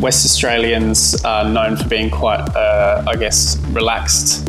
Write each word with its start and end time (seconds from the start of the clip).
West 0.00 0.24
Australians 0.26 1.24
are 1.24 1.48
known 1.48 1.76
for 1.76 1.88
being 1.88 2.10
quite, 2.10 2.40
uh, 2.54 3.04
I 3.06 3.16
guess, 3.16 3.56
relaxed 3.70 4.48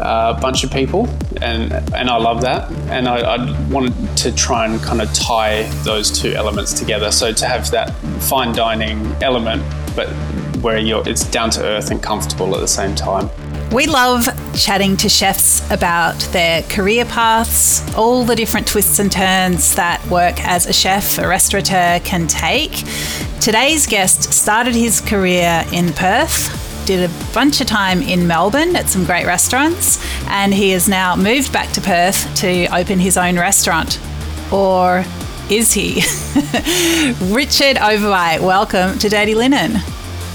uh, 0.00 0.38
bunch 0.40 0.64
of 0.64 0.70
people, 0.70 1.08
and 1.42 1.72
and 1.94 2.08
I 2.08 2.16
love 2.16 2.40
that. 2.42 2.70
And 2.88 3.06
I, 3.06 3.18
I, 3.36 3.68
wanted 3.68 4.16
to 4.18 4.32
try 4.32 4.66
and 4.66 4.80
kind 4.80 5.02
of 5.02 5.12
tie 5.12 5.64
those 5.84 6.10
two 6.10 6.32
elements 6.32 6.72
together. 6.72 7.10
So 7.10 7.32
to 7.32 7.46
have 7.46 7.70
that 7.70 7.90
fine 8.20 8.54
dining 8.54 9.04
element, 9.22 9.62
but 9.94 10.08
where 10.62 10.78
you're 10.78 11.06
it's 11.08 11.24
down 11.24 11.50
to 11.50 11.62
earth 11.62 11.90
and 11.90 12.02
comfortable 12.02 12.54
at 12.54 12.60
the 12.60 12.68
same 12.68 12.94
time. 12.94 13.28
We 13.72 13.86
love 13.86 14.26
chatting 14.56 14.96
to 14.96 15.08
chefs 15.08 15.62
about 15.70 16.18
their 16.32 16.62
career 16.62 17.04
paths, 17.04 17.88
all 17.94 18.24
the 18.24 18.34
different 18.34 18.66
twists 18.66 18.98
and 18.98 19.12
turns 19.12 19.76
that 19.76 20.04
work 20.08 20.44
as 20.44 20.66
a 20.66 20.72
chef, 20.72 21.18
a 21.18 21.28
restaurateur 21.28 22.00
can 22.00 22.26
take. 22.26 22.72
Today's 23.40 23.86
guest 23.86 24.32
started 24.32 24.74
his 24.74 25.00
career 25.00 25.64
in 25.72 25.92
Perth, 25.92 26.84
did 26.84 27.08
a 27.08 27.32
bunch 27.32 27.60
of 27.60 27.68
time 27.68 28.02
in 28.02 28.26
Melbourne 28.26 28.74
at 28.74 28.88
some 28.88 29.04
great 29.04 29.24
restaurants, 29.24 30.04
and 30.26 30.52
he 30.52 30.70
has 30.70 30.88
now 30.88 31.14
moved 31.14 31.52
back 31.52 31.70
to 31.74 31.80
Perth 31.80 32.34
to 32.40 32.66
open 32.76 32.98
his 32.98 33.16
own 33.16 33.38
restaurant. 33.38 34.00
Or 34.52 35.04
is 35.48 35.72
he? 35.72 35.94
Richard 37.32 37.76
Overbye, 37.76 38.40
welcome 38.40 38.98
to 38.98 39.08
Dirty 39.08 39.36
Linen. 39.36 39.76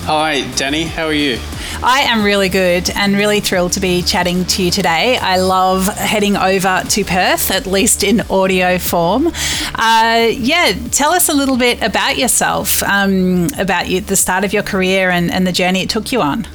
Hi, 0.06 0.44
Dani. 0.56 0.86
How 0.86 1.08
are 1.08 1.14
you? 1.14 1.38
I 1.84 2.06
am 2.08 2.24
really 2.24 2.50
good 2.50 2.90
and 2.90 3.16
really 3.16 3.40
thrilled 3.40 3.74
to 3.74 3.80
be 3.80 4.02
chatting 4.02 4.46
to 4.46 4.64
you 4.64 4.72
today. 4.72 5.18
I 5.18 5.38
love 5.38 5.88
heading 5.88 6.36
over 6.38 6.82
to 6.88 7.04
Perth, 7.04 7.52
at 7.52 7.68
least 7.68 8.04
in 8.04 8.22
audio 8.30 8.78
form. 8.78 9.28
Uh, 9.76 10.28
yeah, 10.32 10.74
tell 10.92 11.12
us 11.12 11.30
a 11.30 11.34
little 11.34 11.58
bit 11.58 11.82
about 11.82 12.18
yourself, 12.18 12.82
um, 12.84 13.48
about 13.58 13.90
you, 13.90 14.02
the 14.02 14.16
start 14.16 14.44
of 14.44 14.54
your 14.54 14.64
career 14.64 15.10
and, 15.10 15.32
and 15.32 15.46
the 15.46 15.52
journey 15.52 15.82
it 15.82 15.90
took 15.90 16.12
you 16.12 16.22
on. 16.22 16.48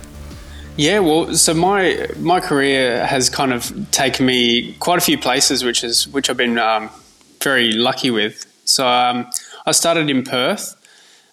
Yeah, 0.76 1.00
well, 1.00 1.34
so 1.34 1.52
my 1.52 2.08
my 2.18 2.40
career 2.40 3.04
has 3.04 3.28
kind 3.28 3.52
of 3.52 3.90
taken 3.90 4.24
me 4.24 4.72
quite 4.74 4.98
a 4.98 5.02
few 5.02 5.18
places, 5.18 5.62
which 5.62 5.84
is 5.84 6.08
which 6.08 6.30
I've 6.30 6.38
been 6.38 6.58
um, 6.58 6.88
very 7.42 7.72
lucky 7.72 8.10
with. 8.10 8.46
So 8.64 8.86
um, 8.86 9.28
I 9.66 9.72
started 9.72 10.08
in 10.08 10.22
Perth, 10.22 10.76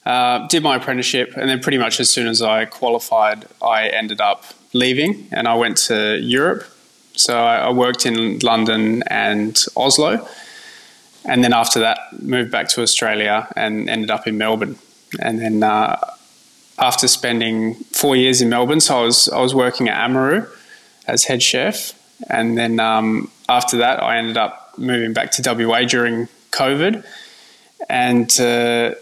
uh, 0.08 0.48
did 0.48 0.64
my 0.64 0.78
apprenticeship, 0.78 1.34
and 1.36 1.50
then 1.50 1.60
pretty 1.60 1.78
much 1.78 2.00
as 2.00 2.10
soon 2.10 2.28
as 2.28 2.42
I 2.42 2.64
qualified, 2.64 3.46
I 3.62 3.90
ended 3.90 4.22
up 4.22 4.46
leaving 4.72 5.28
and 5.34 5.50
I 5.50 5.56
went 5.56 5.76
to 5.90 6.18
Europe. 6.18 6.64
So 7.14 7.38
I, 7.38 7.58
I 7.58 7.72
worked 7.72 8.06
in 8.06 8.40
London 8.40 9.04
and 9.08 9.62
Oslo, 9.76 10.26
and 11.26 11.44
then 11.44 11.52
after 11.52 11.82
that, 11.82 12.00
moved 12.22 12.52
back 12.52 12.70
to 12.70 12.82
Australia 12.82 13.50
and 13.58 13.90
ended 13.90 14.10
up 14.10 14.26
in 14.28 14.38
Melbourne. 14.38 14.78
And 15.20 15.40
then 15.42 15.62
uh, 15.62 16.00
after 16.80 17.10
spending 17.10 17.74
four 17.92 18.16
years 18.16 18.42
in 18.42 18.48
Melbourne, 18.48 18.80
so 18.80 19.00
I 19.00 19.04
was 19.04 19.28
I 19.28 19.42
was 19.42 19.54
working 19.54 19.90
at 19.90 19.98
Amaru 19.98 20.46
as 21.06 21.26
head 21.26 21.44
chef, 21.44 21.94
and 22.30 22.58
then 22.58 22.80
um, 22.80 23.30
after 23.50 23.76
that, 23.78 24.02
I 24.02 24.18
ended 24.18 24.38
up 24.38 24.74
moving 24.78 25.12
back 25.12 25.32
to 25.32 25.42
WA 25.66 25.82
during 25.82 26.30
COVID, 26.52 27.04
and 27.90 28.40
uh, 28.40 28.96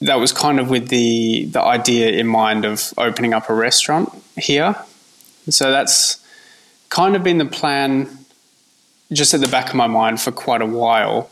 that 0.00 0.16
was 0.16 0.32
kind 0.32 0.60
of 0.60 0.70
with 0.70 0.88
the 0.88 1.46
the 1.46 1.60
idea 1.60 2.10
in 2.10 2.26
mind 2.26 2.64
of 2.64 2.92
opening 2.96 3.34
up 3.34 3.50
a 3.50 3.54
restaurant 3.54 4.10
here. 4.36 4.76
So 5.48 5.70
that's 5.70 6.24
kind 6.90 7.16
of 7.16 7.22
been 7.22 7.38
the 7.38 7.46
plan, 7.46 8.08
just 9.12 9.34
at 9.34 9.40
the 9.40 9.48
back 9.48 9.70
of 9.70 9.74
my 9.74 9.86
mind 9.86 10.20
for 10.20 10.32
quite 10.32 10.62
a 10.62 10.66
while. 10.66 11.30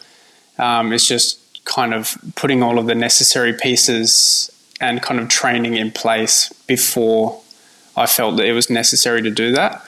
Um, 0.59 0.93
it's 0.93 1.07
just 1.07 1.65
kind 1.65 1.93
of 1.95 2.17
putting 2.35 2.63
all 2.63 2.79
of 2.79 2.87
the 2.87 2.95
necessary 2.95 3.53
pieces 3.53 4.51
and 4.81 5.03
kind 5.03 5.21
of 5.21 5.29
training 5.29 5.75
in 5.75 5.91
place 5.91 6.53
before 6.67 7.41
I 7.97 8.07
felt 8.07 8.37
that 8.37 8.47
it 8.47 8.53
was 8.53 8.71
necessary 8.71 9.23
to 9.23 9.31
do 9.31 9.53
that. 9.53 9.85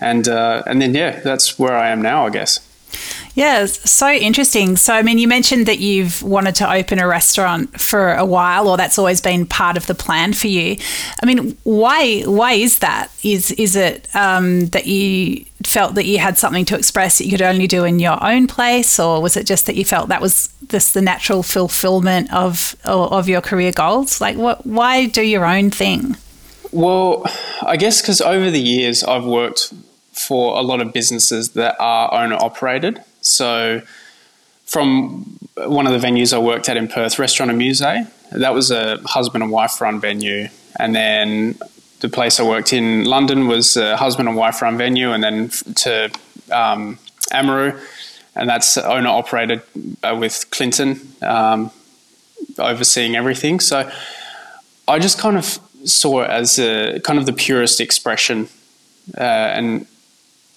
And 0.00 0.28
uh, 0.28 0.62
and 0.66 0.80
then 0.80 0.94
yeah, 0.94 1.20
that's 1.20 1.58
where 1.58 1.76
I 1.76 1.90
am 1.90 2.02
now, 2.02 2.26
I 2.26 2.30
guess. 2.30 2.66
Yeah, 3.34 3.66
so 3.66 4.10
interesting. 4.10 4.76
So, 4.76 4.92
I 4.92 5.02
mean, 5.02 5.18
you 5.18 5.28
mentioned 5.28 5.66
that 5.66 5.78
you've 5.78 6.22
wanted 6.22 6.54
to 6.56 6.70
open 6.70 6.98
a 6.98 7.06
restaurant 7.06 7.80
for 7.80 8.14
a 8.14 8.24
while, 8.24 8.68
or 8.68 8.76
that's 8.76 8.98
always 8.98 9.20
been 9.20 9.46
part 9.46 9.76
of 9.76 9.86
the 9.86 9.94
plan 9.94 10.32
for 10.32 10.48
you. 10.48 10.76
I 11.22 11.26
mean, 11.26 11.56
why? 11.62 12.22
Why 12.22 12.52
is 12.52 12.80
that? 12.80 13.10
Is 13.22 13.52
is 13.52 13.76
it 13.76 14.14
um, 14.14 14.66
that 14.68 14.86
you 14.86 15.44
felt 15.62 15.94
that 15.94 16.06
you 16.06 16.18
had 16.18 16.38
something 16.38 16.64
to 16.64 16.76
express 16.76 17.18
that 17.18 17.24
you 17.24 17.30
could 17.30 17.42
only 17.42 17.66
do 17.66 17.84
in 17.84 17.98
your 17.98 18.22
own 18.22 18.46
place, 18.46 18.98
or 18.98 19.22
was 19.22 19.36
it 19.36 19.46
just 19.46 19.66
that 19.66 19.76
you 19.76 19.84
felt 19.84 20.08
that 20.08 20.20
was 20.20 20.48
this 20.60 20.92
the 20.92 21.02
natural 21.02 21.42
fulfillment 21.42 22.32
of 22.32 22.74
of 22.84 23.28
your 23.28 23.40
career 23.40 23.72
goals? 23.72 24.20
Like, 24.20 24.36
what? 24.36 24.66
Why 24.66 25.06
do 25.06 25.22
your 25.22 25.44
own 25.44 25.70
thing? 25.70 26.16
Well, 26.72 27.24
I 27.62 27.76
guess 27.76 28.00
because 28.00 28.20
over 28.20 28.50
the 28.50 28.60
years 28.60 29.02
I've 29.02 29.24
worked 29.24 29.72
for 30.20 30.58
a 30.58 30.62
lot 30.62 30.80
of 30.80 30.92
businesses 30.92 31.50
that 31.50 31.76
are 31.78 32.12
owner 32.12 32.36
operated. 32.36 33.02
So, 33.20 33.82
from 34.64 35.38
one 35.56 35.86
of 35.86 36.00
the 36.00 36.06
venues 36.06 36.32
I 36.32 36.38
worked 36.38 36.68
at 36.68 36.76
in 36.76 36.86
Perth, 36.86 37.18
Restaurant 37.18 37.50
Amuse, 37.50 37.80
that 37.80 38.54
was 38.54 38.70
a 38.70 38.98
husband 39.04 39.42
and 39.42 39.52
wife 39.52 39.80
run 39.80 40.00
venue. 40.00 40.48
And 40.78 40.94
then 40.94 41.58
the 42.00 42.08
place 42.08 42.40
I 42.40 42.44
worked 42.44 42.72
in 42.72 43.04
London 43.04 43.46
was 43.46 43.76
a 43.76 43.96
husband 43.96 44.28
and 44.28 44.36
wife 44.36 44.62
run 44.62 44.78
venue, 44.78 45.12
and 45.12 45.22
then 45.22 45.48
to 45.76 46.10
um, 46.50 46.98
Amaru, 47.32 47.78
and 48.34 48.48
that's 48.48 48.76
owner 48.78 49.08
operated 49.08 49.62
uh, 50.02 50.16
with 50.18 50.50
Clinton 50.50 51.00
um, 51.22 51.70
overseeing 52.58 53.16
everything. 53.16 53.60
So 53.60 53.90
I 54.88 54.98
just 54.98 55.18
kind 55.18 55.36
of 55.36 55.58
saw 55.84 56.22
it 56.22 56.30
as 56.30 56.58
a 56.58 57.00
kind 57.00 57.18
of 57.18 57.26
the 57.26 57.32
purest 57.32 57.80
expression, 57.80 58.48
uh, 59.16 59.20
and 59.20 59.86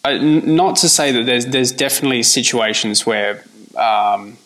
uh, 0.06 0.18
not 0.22 0.76
to 0.78 0.90
say 0.90 1.12
that 1.12 1.26
there's 1.26 1.46
there's 1.48 1.72
definitely 1.72 2.24
situations 2.24 3.06
where 3.06 3.44
um, 3.78 4.38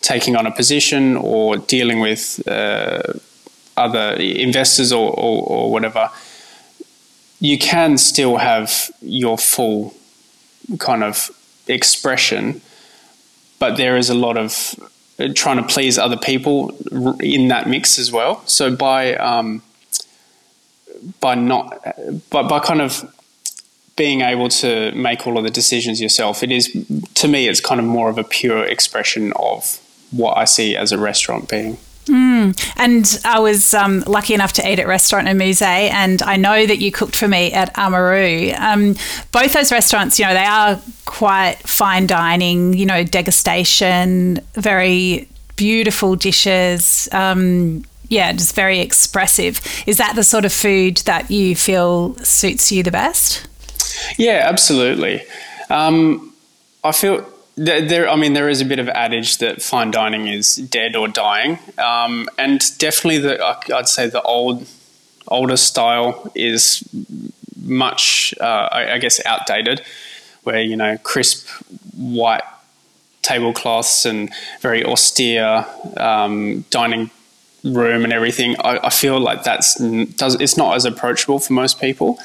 taking 0.00 0.36
on 0.36 0.46
a 0.46 0.50
position 0.50 1.16
or 1.16 1.56
dealing 1.56 2.00
with 2.00 2.46
uh, 2.48 3.02
other 3.76 4.14
investors 4.14 4.92
or, 4.92 5.10
or, 5.10 5.46
or, 5.46 5.70
whatever, 5.70 6.10
you 7.40 7.58
can 7.58 7.96
still 7.96 8.36
have 8.36 8.90
your 9.00 9.38
full 9.38 9.94
kind 10.78 11.02
of 11.02 11.30
expression, 11.68 12.60
but 13.58 13.76
there 13.76 13.96
is 13.96 14.10
a 14.10 14.14
lot 14.14 14.36
of 14.36 14.74
uh, 15.18 15.28
trying 15.34 15.56
to 15.56 15.62
please 15.62 15.98
other 15.98 16.16
people 16.16 16.76
in 17.20 17.48
that 17.48 17.68
mix 17.68 17.98
as 17.98 18.10
well. 18.10 18.42
So 18.46 18.74
by 18.74 19.14
um, 19.16 19.62
by 21.20 21.34
not 21.34 21.82
by, 22.30 22.42
by 22.42 22.58
kind 22.60 22.80
of 22.80 23.04
being 23.96 24.22
able 24.22 24.48
to 24.48 24.92
make 24.92 25.26
all 25.26 25.38
of 25.38 25.44
the 25.44 25.50
decisions 25.50 26.00
yourself, 26.00 26.42
it 26.42 26.50
is 26.50 26.70
to 27.14 27.28
me, 27.28 27.48
it's 27.48 27.60
kind 27.60 27.80
of 27.80 27.86
more 27.86 28.08
of 28.08 28.18
a 28.18 28.24
pure 28.24 28.64
expression 28.64 29.32
of 29.36 29.80
what 30.10 30.36
I 30.36 30.44
see 30.44 30.76
as 30.76 30.92
a 30.92 30.98
restaurant 30.98 31.48
being. 31.48 31.78
Mm. 32.06 32.72
And 32.76 33.20
I 33.24 33.38
was 33.38 33.74
um, 33.74 34.00
lucky 34.06 34.34
enough 34.34 34.52
to 34.54 34.68
eat 34.68 34.78
at 34.78 34.88
Restaurant 34.88 35.28
Amuse, 35.28 35.62
and 35.62 36.20
I 36.22 36.36
know 36.36 36.66
that 36.66 36.78
you 36.78 36.90
cooked 36.90 37.14
for 37.16 37.28
me 37.28 37.52
at 37.52 37.76
Amaru. 37.78 38.52
Um, 38.58 38.96
both 39.30 39.52
those 39.52 39.70
restaurants, 39.70 40.18
you 40.18 40.24
know, 40.24 40.34
they 40.34 40.44
are 40.44 40.80
quite 41.04 41.58
fine 41.58 42.06
dining, 42.06 42.74
you 42.74 42.86
know, 42.86 43.04
degustation, 43.04 44.42
very 44.54 45.28
beautiful 45.54 46.16
dishes. 46.16 47.08
Um, 47.12 47.84
yeah, 48.08 48.32
just 48.32 48.54
very 48.54 48.80
expressive. 48.80 49.60
Is 49.86 49.96
that 49.98 50.16
the 50.16 50.24
sort 50.24 50.44
of 50.44 50.52
food 50.52 50.98
that 50.98 51.30
you 51.30 51.54
feel 51.54 52.16
suits 52.16 52.72
you 52.72 52.82
the 52.82 52.90
best? 52.90 53.46
Yeah, 54.16 54.42
absolutely. 54.44 55.22
Um, 55.70 56.32
I 56.84 56.92
feel 56.92 57.26
there. 57.56 58.08
I 58.08 58.16
mean, 58.16 58.32
there 58.32 58.48
is 58.48 58.60
a 58.60 58.64
bit 58.64 58.78
of 58.78 58.88
adage 58.88 59.38
that 59.38 59.62
fine 59.62 59.90
dining 59.90 60.26
is 60.26 60.56
dead 60.56 60.96
or 60.96 61.08
dying, 61.08 61.58
um, 61.78 62.28
and 62.38 62.60
definitely 62.78 63.18
the. 63.18 63.42
I'd 63.74 63.88
say 63.88 64.08
the 64.08 64.22
old, 64.22 64.66
older 65.28 65.56
style 65.56 66.30
is 66.34 66.82
much, 67.62 68.34
uh, 68.40 68.68
I, 68.72 68.94
I 68.94 68.98
guess, 68.98 69.24
outdated. 69.26 69.82
Where 70.42 70.60
you 70.60 70.76
know, 70.76 70.98
crisp 70.98 71.48
white 71.96 72.42
tablecloths 73.22 74.04
and 74.04 74.30
very 74.60 74.84
austere 74.84 75.64
um, 75.96 76.64
dining 76.70 77.10
room 77.64 78.04
and 78.04 78.12
everything. 78.12 78.56
I, 78.60 78.86
I, 78.86 78.90
feel 78.90 79.20
like 79.20 79.44
that's 79.44 79.76
does 79.76 80.34
it's 80.40 80.56
not 80.56 80.74
as 80.74 80.84
approachable 80.84 81.38
for 81.38 81.52
most 81.52 81.80
people. 81.80 82.18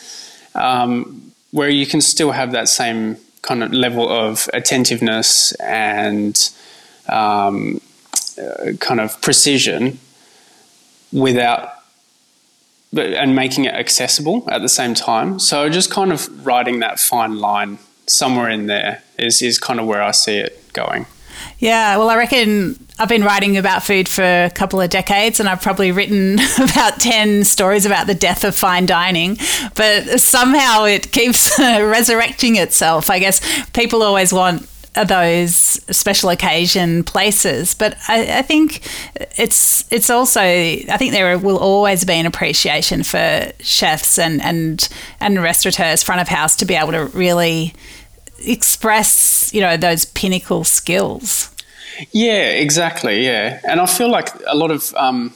Um, 0.55 1.26
where 1.51 1.69
you 1.69 1.85
can 1.85 2.01
still 2.01 2.31
have 2.31 2.51
that 2.51 2.69
same 2.69 3.17
kind 3.41 3.63
of 3.63 3.73
level 3.73 4.09
of 4.09 4.49
attentiveness 4.53 5.53
and 5.53 6.51
um, 7.07 7.79
uh, 8.41 8.73
kind 8.79 8.99
of 8.99 9.19
precision 9.21 9.99
without 11.11 11.73
and 12.95 13.35
making 13.35 13.65
it 13.65 13.73
accessible 13.73 14.47
at 14.49 14.61
the 14.61 14.69
same 14.69 14.93
time. 14.93 15.39
So 15.39 15.69
just 15.69 15.91
kind 15.91 16.11
of 16.11 16.45
writing 16.45 16.79
that 16.79 16.99
fine 16.99 17.37
line 17.37 17.79
somewhere 18.07 18.49
in 18.49 18.67
there 18.67 19.03
is, 19.19 19.41
is 19.41 19.59
kind 19.59 19.79
of 19.79 19.85
where 19.85 20.01
I 20.01 20.11
see 20.11 20.37
it 20.37 20.73
going. 20.73 21.05
Yeah, 21.59 21.97
well, 21.97 22.09
I 22.09 22.17
reckon 22.17 22.77
I've 22.99 23.09
been 23.09 23.23
writing 23.23 23.57
about 23.57 23.83
food 23.83 24.07
for 24.07 24.23
a 24.23 24.49
couple 24.49 24.81
of 24.81 24.89
decades 24.89 25.39
and 25.39 25.47
I've 25.47 25.61
probably 25.61 25.91
written 25.91 26.39
about 26.57 26.99
10 26.99 27.43
stories 27.45 27.85
about 27.85 28.07
the 28.07 28.15
death 28.15 28.43
of 28.43 28.55
fine 28.55 28.85
dining, 28.85 29.37
but 29.75 30.19
somehow 30.19 30.85
it 30.85 31.11
keeps 31.11 31.51
resurrecting 31.59 32.55
itself. 32.55 33.09
I 33.09 33.19
guess 33.19 33.41
people 33.71 34.03
always 34.03 34.33
want 34.33 34.67
those 35.05 35.79
special 35.95 36.29
occasion 36.29 37.03
places. 37.03 37.73
But 37.73 37.97
I, 38.07 38.39
I, 38.39 38.41
think 38.41 38.81
it's 39.37 39.91
it's 39.91 40.09
also 40.09 40.41
I 40.41 40.97
think 40.97 41.11
there 41.11 41.37
will 41.37 41.57
always 41.57 42.05
be 42.05 42.13
an 42.13 42.25
appreciation 42.25 43.03
for 43.03 43.51
chefs 43.59 44.17
and 44.17 44.41
and 44.41 44.87
and 45.19 45.41
restaurateurs 45.41 46.03
front 46.03 46.21
of 46.21 46.27
house 46.27 46.55
to 46.57 46.65
be 46.65 46.75
able 46.75 46.93
to 46.93 47.05
really 47.17 47.73
express 48.39 49.51
you 49.53 49.61
know 49.61 49.77
those 49.77 50.05
pinnacle 50.05 50.63
skills. 50.63 51.49
Yeah, 52.11 52.49
exactly. 52.51 53.25
Yeah, 53.25 53.59
and 53.67 53.79
I 53.79 53.85
feel 53.85 54.09
like 54.09 54.29
a 54.45 54.55
lot 54.55 54.71
of 54.71 54.93
um, 54.95 55.33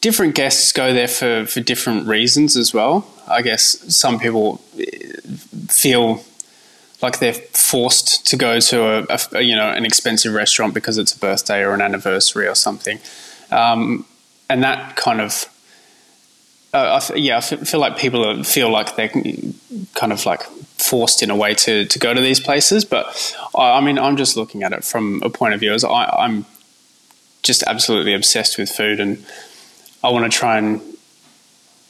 different 0.00 0.34
guests 0.34 0.72
go 0.72 0.92
there 0.92 1.08
for 1.08 1.46
for 1.46 1.60
different 1.60 2.06
reasons 2.06 2.56
as 2.56 2.72
well. 2.72 3.06
I 3.28 3.42
guess 3.42 3.78
some 3.94 4.18
people 4.18 4.58
feel 5.68 6.24
like 7.00 7.18
they're 7.18 7.32
forced 7.32 8.24
to 8.26 8.36
go 8.36 8.60
to 8.60 9.10
a, 9.12 9.18
a, 9.32 9.40
you 9.40 9.56
know 9.56 9.70
an 9.70 9.84
expensive 9.84 10.34
restaurant 10.34 10.74
because 10.74 10.98
it's 10.98 11.14
a 11.14 11.18
birthday 11.18 11.62
or 11.62 11.74
an 11.74 11.80
anniversary 11.80 12.46
or 12.46 12.54
something, 12.54 12.98
um, 13.50 14.04
and 14.48 14.62
that 14.62 14.94
kind 14.96 15.20
of 15.20 15.46
uh, 16.72 16.78
I 16.78 16.96
f- 16.96 17.16
yeah 17.16 17.34
I 17.34 17.38
f- 17.38 17.68
feel 17.68 17.80
like 17.80 17.98
people 17.98 18.44
feel 18.44 18.70
like 18.70 18.94
they're 18.96 19.10
kind 19.94 20.12
of 20.12 20.24
like 20.26 20.42
forced 20.92 21.22
in 21.22 21.30
a 21.30 21.36
way 21.42 21.52
to 21.64 21.86
to 21.92 21.98
go 22.06 22.10
to 22.18 22.20
these 22.28 22.40
places, 22.48 22.84
but 22.84 23.04
I, 23.62 23.78
I 23.78 23.80
mean 23.80 23.98
I'm 24.04 24.16
just 24.16 24.36
looking 24.36 24.62
at 24.66 24.72
it 24.76 24.82
from 24.84 25.04
a 25.28 25.30
point 25.30 25.54
of 25.54 25.60
view 25.60 25.72
as 25.72 25.84
I, 25.84 26.02
I'm 26.24 26.44
just 27.42 27.62
absolutely 27.64 28.14
obsessed 28.14 28.58
with 28.58 28.70
food 28.70 29.00
and 29.00 29.24
I 30.04 30.08
want 30.10 30.24
to 30.30 30.38
try 30.38 30.58
and 30.58 30.80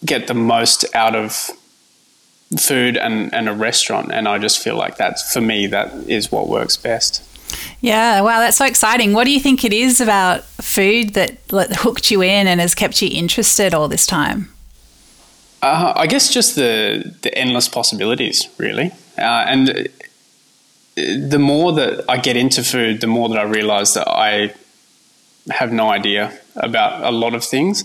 get 0.04 0.26
the 0.26 0.34
most 0.34 0.84
out 0.94 1.14
of 1.14 1.50
food 2.58 2.96
and, 2.96 3.32
and 3.32 3.48
a 3.48 3.54
restaurant. 3.54 4.12
And 4.12 4.28
I 4.28 4.38
just 4.38 4.58
feel 4.58 4.76
like 4.76 4.96
that's, 4.96 5.32
for 5.32 5.40
me, 5.40 5.66
that 5.68 5.92
is 6.06 6.30
what 6.30 6.48
works 6.48 6.76
best. 6.76 7.22
Yeah, 7.80 8.20
wow, 8.20 8.38
that's 8.40 8.56
so 8.56 8.66
exciting. 8.66 9.12
What 9.12 9.24
do 9.24 9.30
you 9.30 9.40
think 9.40 9.64
it 9.64 9.72
is 9.72 10.00
about 10.00 10.44
food 10.44 11.14
that, 11.14 11.46
that 11.48 11.76
hooked 11.76 12.10
you 12.10 12.22
in 12.22 12.46
and 12.46 12.60
has 12.60 12.74
kept 12.74 13.02
you 13.02 13.08
interested 13.10 13.74
all 13.74 13.88
this 13.88 14.06
time? 14.06 14.52
Uh, 15.62 15.92
I 15.94 16.06
guess 16.08 16.32
just 16.34 16.56
the 16.56 17.14
the 17.22 17.36
endless 17.38 17.68
possibilities, 17.68 18.48
really. 18.58 18.90
Uh, 19.16 19.44
and 19.46 19.88
the 20.96 21.38
more 21.38 21.72
that 21.72 22.04
I 22.08 22.18
get 22.18 22.36
into 22.36 22.62
food, 22.64 23.00
the 23.00 23.06
more 23.06 23.28
that 23.28 23.38
I 23.38 23.44
realize 23.44 23.94
that 23.94 24.08
I 24.08 24.54
have 25.50 25.72
no 25.72 25.88
idea 25.90 26.38
about 26.56 27.02
a 27.04 27.10
lot 27.10 27.34
of 27.34 27.44
things, 27.44 27.84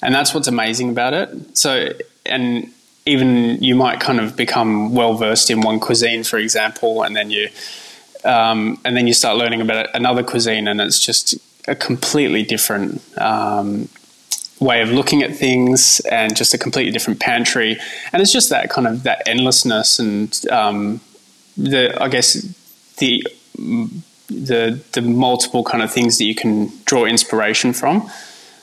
and 0.00 0.14
that's 0.14 0.32
what's 0.32 0.48
amazing 0.48 0.90
about 0.90 1.12
it. 1.12 1.58
So, 1.58 1.90
and 2.24 2.70
even 3.04 3.62
you 3.62 3.74
might 3.74 3.98
kind 4.00 4.20
of 4.20 4.36
become 4.36 4.94
well 4.94 5.14
versed 5.14 5.50
in 5.50 5.60
one 5.60 5.80
cuisine, 5.80 6.22
for 6.22 6.38
example, 6.38 7.02
and 7.02 7.16
then 7.16 7.30
you 7.30 7.48
um, 8.24 8.78
and 8.84 8.96
then 8.96 9.08
you 9.08 9.14
start 9.14 9.36
learning 9.36 9.60
about 9.60 9.88
another 9.92 10.22
cuisine, 10.22 10.68
and 10.68 10.80
it's 10.80 11.04
just 11.04 11.34
a 11.66 11.74
completely 11.74 12.44
different 12.44 13.02
um, 13.18 13.88
way 14.62 14.82
of 14.82 14.90
looking 14.90 15.22
at 15.22 15.34
things, 15.34 16.00
and 16.10 16.34
just 16.36 16.54
a 16.54 16.58
completely 16.58 16.92
different 16.92 17.20
pantry, 17.20 17.78
and 18.12 18.22
it's 18.22 18.32
just 18.32 18.50
that 18.50 18.70
kind 18.70 18.86
of 18.86 19.02
that 19.02 19.22
endlessness 19.26 19.98
and 19.98 20.40
um, 20.50 21.00
the 21.56 22.00
I 22.02 22.08
guess 22.08 22.34
the 22.98 23.26
the 24.28 24.80
the 24.92 25.02
multiple 25.02 25.64
kind 25.64 25.82
of 25.82 25.92
things 25.92 26.18
that 26.18 26.24
you 26.24 26.34
can 26.34 26.72
draw 26.84 27.04
inspiration 27.04 27.72
from, 27.72 28.10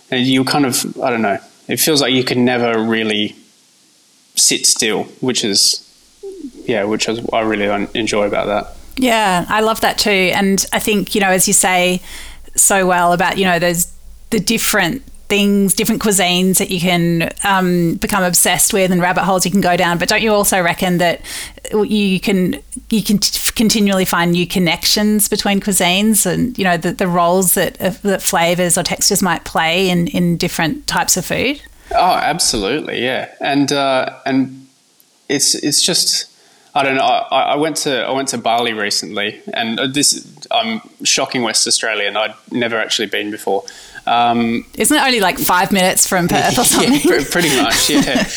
and 0.10 0.26
you 0.26 0.44
kind 0.44 0.66
of 0.66 0.98
I 1.02 1.10
don't 1.10 1.22
know. 1.22 1.40
It 1.68 1.80
feels 1.80 2.02
like 2.02 2.14
you 2.14 2.24
can 2.24 2.46
never 2.46 2.82
really 2.82 3.36
sit 4.36 4.66
still, 4.66 5.04
which 5.22 5.44
is 5.44 5.86
yeah, 6.66 6.84
which 6.84 7.08
is 7.08 7.22
I 7.32 7.42
really 7.42 7.88
enjoy 7.94 8.26
about 8.28 8.48
that. 8.48 8.76
Yeah, 8.98 9.46
I 9.48 9.62
love 9.62 9.82
that 9.82 9.98
too, 9.98 10.10
and 10.10 10.66
I 10.74 10.80
think 10.80 11.16
you 11.16 11.22
know, 11.22 11.30
as 11.30 11.48
you 11.48 11.54
say 11.54 12.02
so 12.56 12.86
well 12.86 13.14
about 13.14 13.38
you 13.38 13.46
know 13.46 13.60
those 13.60 13.94
the 14.32 14.40
different 14.40 15.04
things, 15.30 15.74
different 15.74 16.02
cuisines 16.02 16.58
that 16.58 16.72
you 16.72 16.80
can 16.80 17.32
um, 17.44 17.96
become 17.96 18.24
obsessed 18.24 18.74
with 18.74 18.92
and 18.92 19.00
rabbit 19.00 19.24
holes 19.24 19.46
you 19.46 19.52
can 19.52 19.62
go 19.62 19.78
down. 19.78 19.98
But 19.98 20.10
don't 20.10 20.22
you 20.22 20.34
also 20.34 20.62
reckon 20.62 20.98
that 20.98 21.22
you 21.72 22.20
can 22.20 22.60
you 22.90 23.04
can 23.04 23.20
t- 23.20 23.52
continually 23.56 24.06
find 24.06 24.32
new 24.32 24.48
connections 24.48 25.30
between 25.30 25.62
cuisines 25.62 26.26
and 26.26 26.58
you 26.58 26.64
know 26.64 26.78
the, 26.78 26.92
the 26.92 27.08
roles 27.08 27.54
that 27.54 27.80
uh, 27.80 27.92
that 28.02 28.22
flavors 28.22 28.78
or 28.78 28.84
textures 28.84 29.22
might 29.22 29.46
play 29.46 29.90
in 29.90 30.08
in 30.08 30.36
different 30.36 30.88
types 30.88 31.16
of 31.16 31.26
food? 31.26 31.62
Oh, 31.92 32.14
absolutely, 32.14 33.04
yeah, 33.04 33.34
and 33.40 33.72
uh, 33.72 34.20
and 34.26 34.68
it's 35.30 35.56
it's 35.56 35.82
just 35.82 36.30
I 36.76 36.84
don't 36.84 36.96
know. 36.96 37.04
I, 37.04 37.42
I, 37.42 37.56
went 37.56 37.78
to 37.78 38.04
I 38.04 38.12
went 38.12 38.28
to 38.30 38.38
Bali 38.38 38.74
recently, 38.74 39.42
and 39.54 39.80
this 39.94 40.28
I'm 40.52 40.82
shocking 41.04 41.42
West 41.42 41.68
Australian. 41.68 42.16
I'd 42.16 42.36
never 42.52 42.78
actually 42.78 43.08
been 43.08 43.32
before. 43.32 43.64
Um, 44.10 44.66
Isn't 44.76 44.98
it 44.98 45.04
only 45.04 45.20
like 45.20 45.38
five 45.38 45.72
minutes 45.72 46.08
from 46.08 46.28
Perth 46.30 46.58
or 46.58 46.64
something? 46.64 46.94
Yeah, 46.94 47.24
pretty 47.30 47.56
much. 47.62 47.90
Yeah, 47.90 48.28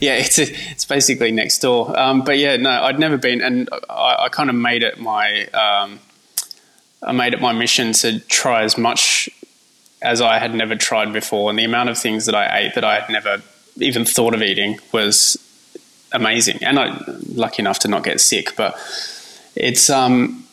yeah. 0.00 0.14
It's 0.16 0.38
a, 0.38 0.46
it's 0.72 0.84
basically 0.84 1.30
next 1.30 1.60
door. 1.60 1.96
Um, 1.98 2.22
but 2.22 2.38
yeah, 2.38 2.56
no, 2.56 2.70
I'd 2.70 2.98
never 2.98 3.16
been, 3.16 3.40
and 3.40 3.68
I, 3.88 4.24
I 4.24 4.28
kind 4.28 4.50
of 4.50 4.56
made 4.56 4.82
it 4.82 4.98
my 4.98 5.46
um, 5.46 6.00
I 7.02 7.12
made 7.12 7.32
it 7.32 7.40
my 7.40 7.52
mission 7.52 7.92
to 7.92 8.18
try 8.20 8.62
as 8.64 8.76
much 8.76 9.30
as 10.02 10.20
I 10.20 10.38
had 10.38 10.54
never 10.54 10.74
tried 10.74 11.12
before, 11.12 11.48
and 11.50 11.58
the 11.58 11.64
amount 11.64 11.90
of 11.90 11.98
things 11.98 12.26
that 12.26 12.34
I 12.34 12.58
ate 12.58 12.74
that 12.74 12.84
I 12.84 13.00
had 13.00 13.10
never 13.10 13.42
even 13.76 14.04
thought 14.04 14.34
of 14.34 14.42
eating 14.42 14.78
was 14.92 15.36
amazing. 16.12 16.58
And 16.62 16.78
I 16.78 17.00
lucky 17.32 17.62
enough 17.62 17.78
to 17.80 17.88
not 17.88 18.02
get 18.02 18.20
sick, 18.20 18.56
but 18.56 18.74
it's 19.54 19.88
um, 19.90 20.44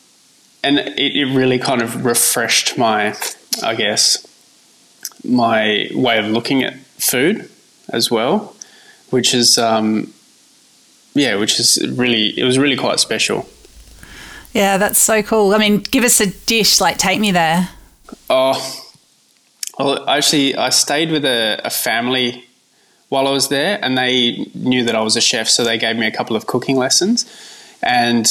and 0.62 0.78
it, 0.78 1.16
it 1.16 1.34
really 1.34 1.58
kind 1.58 1.82
of 1.82 2.04
refreshed 2.04 2.78
my, 2.78 3.16
I 3.62 3.74
guess, 3.74 4.24
my 5.24 5.88
way 5.94 6.18
of 6.18 6.26
looking 6.26 6.62
at 6.62 6.76
food 6.76 7.48
as 7.90 8.10
well, 8.10 8.54
which 9.10 9.34
is 9.34 9.58
um, 9.58 10.12
yeah, 11.14 11.36
which 11.36 11.58
is 11.58 11.78
really 11.92 12.38
it 12.38 12.44
was 12.44 12.58
really 12.58 12.76
quite 12.76 13.00
special. 13.00 13.48
Yeah, 14.52 14.78
that's 14.78 15.00
so 15.00 15.22
cool. 15.22 15.54
I 15.54 15.58
mean, 15.58 15.78
give 15.78 16.04
us 16.04 16.20
a 16.20 16.26
dish, 16.26 16.80
like 16.80 16.98
take 16.98 17.20
me 17.20 17.30
there. 17.30 17.68
Oh, 18.30 18.84
well, 19.78 20.08
actually, 20.08 20.56
I 20.56 20.70
stayed 20.70 21.10
with 21.10 21.24
a, 21.24 21.60
a, 21.64 21.70
family 21.70 22.44
while 23.10 23.28
I 23.28 23.30
was 23.30 23.48
there, 23.48 23.78
and 23.82 23.96
they 23.96 24.46
knew 24.54 24.84
that 24.84 24.96
I 24.96 25.02
was 25.02 25.16
a 25.16 25.20
chef, 25.20 25.48
so 25.48 25.62
they 25.62 25.78
gave 25.78 25.96
me 25.96 26.06
a 26.06 26.10
couple 26.10 26.34
of 26.34 26.46
cooking 26.46 26.76
lessons. 26.76 27.26
And 27.82 28.26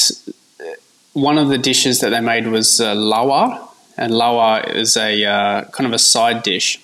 one 1.13 1.37
of 1.37 1.49
the 1.49 1.57
dishes 1.57 1.99
that 2.01 2.09
they 2.09 2.19
made 2.19 2.47
was 2.47 2.81
uh, 2.81 2.95
lawar, 2.95 3.67
and 3.97 4.13
lawar 4.13 4.73
is 4.73 4.95
a 4.95 5.25
uh, 5.25 5.63
kind 5.65 5.87
of 5.87 5.93
a 5.93 5.99
side 5.99 6.43
dish 6.43 6.79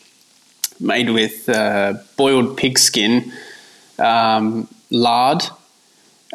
made 0.80 1.10
with 1.10 1.48
uh, 1.48 1.94
boiled 2.18 2.58
pig 2.58 2.78
skin, 2.78 3.32
um, 4.00 4.68
lard, 4.90 5.44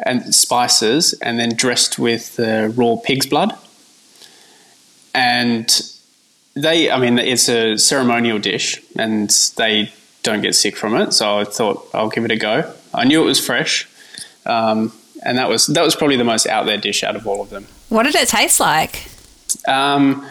and 0.05 0.33
spices, 0.33 1.13
and 1.21 1.39
then 1.39 1.55
dressed 1.55 1.99
with 1.99 2.39
uh, 2.39 2.69
raw 2.75 2.95
pig's 2.95 3.25
blood. 3.25 3.53
And 5.13 5.67
they, 6.53 6.89
I 6.89 6.97
mean, 6.97 7.19
it's 7.19 7.49
a 7.49 7.77
ceremonial 7.77 8.39
dish, 8.39 8.81
and 8.95 9.29
they 9.57 9.91
don't 10.23 10.41
get 10.41 10.55
sick 10.55 10.75
from 10.75 10.95
it. 10.95 11.13
So 11.13 11.39
I 11.39 11.43
thought 11.43 11.87
I'll 11.93 12.09
give 12.09 12.25
it 12.25 12.31
a 12.31 12.37
go. 12.37 12.73
I 12.93 13.05
knew 13.05 13.21
it 13.21 13.25
was 13.25 13.45
fresh, 13.45 13.87
um, 14.45 14.93
and 15.23 15.37
that 15.37 15.49
was 15.49 15.67
that 15.67 15.83
was 15.83 15.95
probably 15.95 16.15
the 16.15 16.23
most 16.23 16.47
out 16.47 16.65
there 16.65 16.77
dish 16.77 17.03
out 17.03 17.15
of 17.15 17.27
all 17.27 17.41
of 17.41 17.49
them. 17.49 17.67
What 17.89 18.03
did 18.03 18.15
it 18.15 18.27
taste 18.29 18.59
like? 18.59 19.09
Um, 19.67 20.25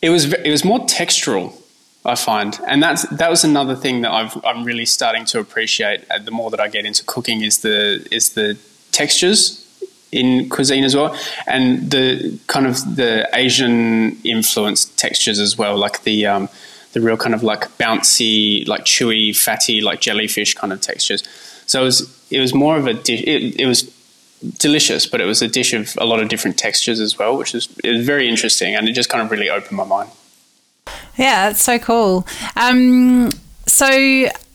it 0.00 0.10
was 0.10 0.32
it 0.32 0.50
was 0.50 0.64
more 0.64 0.80
textural, 0.80 1.52
I 2.04 2.14
find, 2.14 2.58
and 2.66 2.82
that's 2.82 3.02
that 3.08 3.30
was 3.30 3.44
another 3.44 3.74
thing 3.74 4.02
that 4.02 4.12
I've, 4.12 4.36
I'm 4.44 4.64
really 4.64 4.86
starting 4.86 5.24
to 5.26 5.40
appreciate. 5.40 6.04
Uh, 6.10 6.18
the 6.18 6.30
more 6.30 6.50
that 6.50 6.60
I 6.60 6.68
get 6.68 6.84
into 6.84 7.04
cooking, 7.04 7.42
is 7.42 7.58
the 7.58 8.06
is 8.10 8.30
the 8.30 8.56
textures 8.92 9.64
in 10.10 10.48
cuisine 10.48 10.84
as 10.84 10.94
well, 10.94 11.16
and 11.46 11.90
the 11.90 12.38
kind 12.46 12.66
of 12.66 12.96
the 12.96 13.28
Asian 13.34 14.18
influenced 14.24 14.96
textures 14.96 15.38
as 15.38 15.58
well, 15.58 15.76
like 15.76 16.02
the 16.04 16.26
um, 16.26 16.48
the 16.92 17.00
real 17.00 17.16
kind 17.16 17.34
of 17.34 17.42
like 17.42 17.68
bouncy, 17.78 18.66
like 18.66 18.84
chewy, 18.84 19.36
fatty, 19.36 19.80
like 19.80 20.00
jellyfish 20.00 20.54
kind 20.54 20.72
of 20.72 20.80
textures. 20.80 21.22
So 21.66 21.82
it 21.82 21.84
was 21.84 22.26
it 22.30 22.40
was 22.40 22.54
more 22.54 22.76
of 22.76 22.86
a 22.86 22.94
dish. 22.94 23.22
It, 23.22 23.60
it 23.60 23.66
was 23.66 23.92
delicious, 24.58 25.06
but 25.06 25.20
it 25.20 25.24
was 25.24 25.42
a 25.42 25.48
dish 25.48 25.72
of 25.72 25.94
a 25.98 26.04
lot 26.04 26.20
of 26.20 26.28
different 26.28 26.58
textures 26.58 27.00
as 27.00 27.18
well, 27.18 27.36
which 27.36 27.54
is 27.54 27.68
it 27.84 27.90
was 27.90 28.06
very 28.06 28.28
interesting, 28.28 28.74
and 28.74 28.88
it 28.88 28.92
just 28.92 29.08
kind 29.08 29.22
of 29.22 29.30
really 29.30 29.50
opened 29.50 29.76
my 29.76 29.84
mind. 29.84 30.10
Yeah, 31.16 31.48
that's 31.48 31.62
so 31.62 31.78
cool. 31.78 32.26
Um, 32.56 33.30
so 33.66 33.88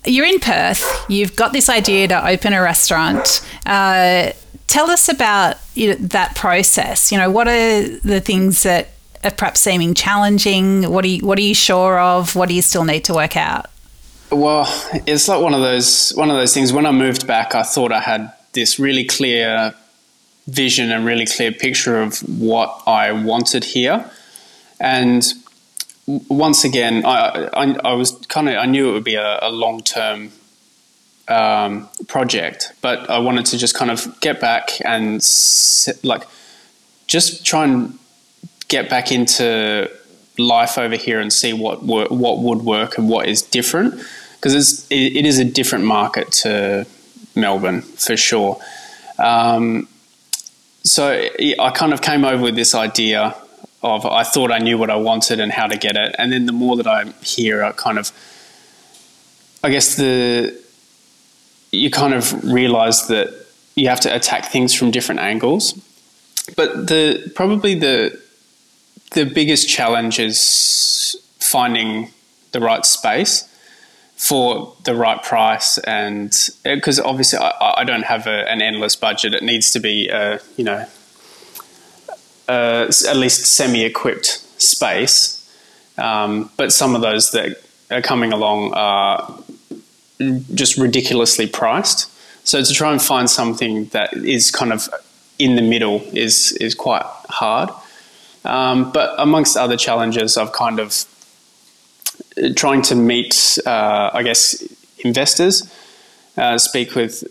you're 0.05 0.25
in 0.25 0.39
Perth. 0.39 1.05
You've 1.09 1.35
got 1.35 1.53
this 1.53 1.69
idea 1.69 2.07
to 2.07 2.27
open 2.27 2.53
a 2.53 2.61
restaurant. 2.61 3.45
Uh, 3.65 4.31
tell 4.67 4.89
us 4.89 5.09
about 5.09 5.57
you 5.75 5.89
know, 5.89 5.95
that 5.95 6.35
process. 6.35 7.11
You 7.11 7.17
know, 7.17 7.29
what 7.29 7.47
are 7.47 7.87
the 7.99 8.21
things 8.21 8.63
that 8.63 8.89
are 9.23 9.31
perhaps 9.31 9.59
seeming 9.59 9.93
challenging? 9.93 10.89
What 10.89 11.05
are 11.05 11.09
you, 11.09 11.25
what 11.25 11.37
are 11.37 11.43
you 11.43 11.53
sure 11.53 11.99
of? 11.99 12.35
What 12.35 12.49
do 12.49 12.55
you 12.55 12.61
still 12.61 12.83
need 12.83 13.05
to 13.05 13.13
work 13.13 13.37
out? 13.37 13.67
Well, 14.31 14.65
it's 15.05 15.27
like 15.27 15.41
one 15.41 15.53
of 15.53 15.61
those 15.61 16.11
one 16.15 16.31
of 16.31 16.35
those 16.35 16.53
things. 16.53 16.73
When 16.73 16.87
I 16.87 16.91
moved 16.91 17.27
back, 17.27 17.53
I 17.53 17.61
thought 17.61 17.91
I 17.91 17.99
had 17.99 18.33
this 18.53 18.79
really 18.79 19.05
clear 19.05 19.73
vision 20.47 20.91
and 20.91 21.05
really 21.05 21.25
clear 21.25 21.51
picture 21.51 22.01
of 22.01 22.19
what 22.19 22.81
I 22.85 23.11
wanted 23.11 23.63
here, 23.63 24.09
and 24.79 25.23
once 26.07 26.63
again, 26.63 27.05
I 27.05 27.49
I, 27.53 27.75
I 27.83 27.93
was 27.93 28.11
kind 28.27 28.49
of 28.49 28.55
I 28.55 28.65
knew 28.65 28.89
it 28.89 28.93
would 28.93 29.03
be 29.03 29.15
a, 29.15 29.39
a 29.41 29.49
long 29.49 29.81
term 29.81 30.31
um, 31.27 31.89
project, 32.07 32.73
but 32.81 33.09
I 33.09 33.19
wanted 33.19 33.45
to 33.47 33.57
just 33.57 33.75
kind 33.75 33.91
of 33.91 34.19
get 34.19 34.41
back 34.41 34.69
and 34.83 35.21
like 36.03 36.23
just 37.07 37.45
try 37.45 37.63
and 37.63 37.97
get 38.67 38.89
back 38.89 39.11
into 39.11 39.89
life 40.37 40.77
over 40.77 40.95
here 40.95 41.19
and 41.19 41.31
see 41.31 41.53
what 41.53 41.83
what 41.83 42.39
would 42.39 42.61
work 42.63 42.97
and 42.97 43.09
what 43.09 43.27
is 43.27 43.41
different. 43.41 44.01
Because 44.35 44.85
it, 44.89 45.15
it 45.15 45.25
is 45.25 45.39
a 45.39 45.45
different 45.45 45.85
market 45.85 46.31
to 46.43 46.85
Melbourne 47.35 47.81
for 47.81 48.17
sure. 48.17 48.59
Um, 49.17 49.87
so 50.83 51.27
I 51.59 51.71
kind 51.71 51.93
of 51.93 52.01
came 52.01 52.25
over 52.25 52.43
with 52.43 52.55
this 52.55 52.75
idea 52.75 53.35
of 53.81 54.05
I 54.05 54.23
thought 54.23 54.51
I 54.51 54.59
knew 54.59 54.77
what 54.77 54.89
I 54.89 54.95
wanted 54.95 55.39
and 55.39 55.51
how 55.51 55.67
to 55.67 55.77
get 55.77 55.95
it, 55.95 56.15
and 56.17 56.31
then 56.31 56.45
the 56.45 56.53
more 56.53 56.75
that 56.77 56.87
I'm 56.87 57.13
here, 57.21 57.63
I 57.63 57.71
kind 57.71 57.97
of 57.97 58.11
I 59.63 59.69
guess 59.69 59.95
the 59.95 60.57
you 61.71 61.89
kind 61.89 62.13
of 62.13 62.43
realize 62.43 63.07
that 63.07 63.33
you 63.75 63.89
have 63.89 63.99
to 64.01 64.15
attack 64.15 64.45
things 64.45 64.73
from 64.73 64.91
different 64.91 65.21
angles. 65.21 65.73
But 66.55 66.87
the 66.87 67.31
probably 67.35 67.75
the 67.75 68.19
the 69.11 69.25
biggest 69.25 69.69
challenge 69.69 70.19
is 70.19 71.15
finding 71.39 72.09
the 72.51 72.59
right 72.59 72.85
space 72.85 73.47
for 74.23 74.73
the 74.85 74.95
right 74.95 75.21
price 75.21 75.77
and 75.79 76.49
because 76.63 76.99
obviously 76.99 77.39
I, 77.39 77.73
I, 77.77 77.83
don't 77.83 78.05
have 78.05 78.25
a, 78.25 78.49
an 78.49 78.61
endless 78.61 78.95
budget 78.95 79.33
it 79.33 79.43
needs 79.43 79.71
to 79.71 79.79
be 79.81 80.07
a, 80.07 80.39
you 80.55 80.63
know 80.63 80.85
a, 82.47 82.87
at 83.09 83.17
least 83.17 83.45
semi-equipped 83.45 84.25
space 84.61 85.43
um, 85.97 86.49
but 86.57 86.71
some 86.71 86.95
of 86.95 87.01
those 87.01 87.31
that 87.31 87.57
are 87.91 88.01
coming 88.01 88.31
along 88.31 88.73
are 88.73 89.43
just 90.53 90.77
ridiculously 90.77 91.47
priced. 91.47 92.09
So 92.45 92.63
to 92.63 92.73
try 92.73 92.91
and 92.91 93.01
find 93.01 93.29
something 93.29 93.85
that 93.87 94.13
is 94.13 94.51
kind 94.51 94.73
of 94.73 94.89
in 95.39 95.55
the 95.55 95.61
middle 95.61 96.01
is 96.13 96.51
is 96.53 96.75
quite 96.75 97.03
hard. 97.29 97.69
Um, 98.45 98.91
but 98.91 99.15
amongst 99.17 99.55
other 99.55 99.77
challenges, 99.77 100.37
I've 100.37 100.51
kind 100.51 100.79
of 100.79 100.87
uh, 100.89 101.12
trying 102.55 102.81
to 102.83 102.95
meet, 102.95 103.57
uh, 103.65 104.11
I 104.13 104.23
guess, 104.23 104.63
investors, 104.99 105.71
uh, 106.37 106.57
speak 106.57 106.95
with 106.95 107.23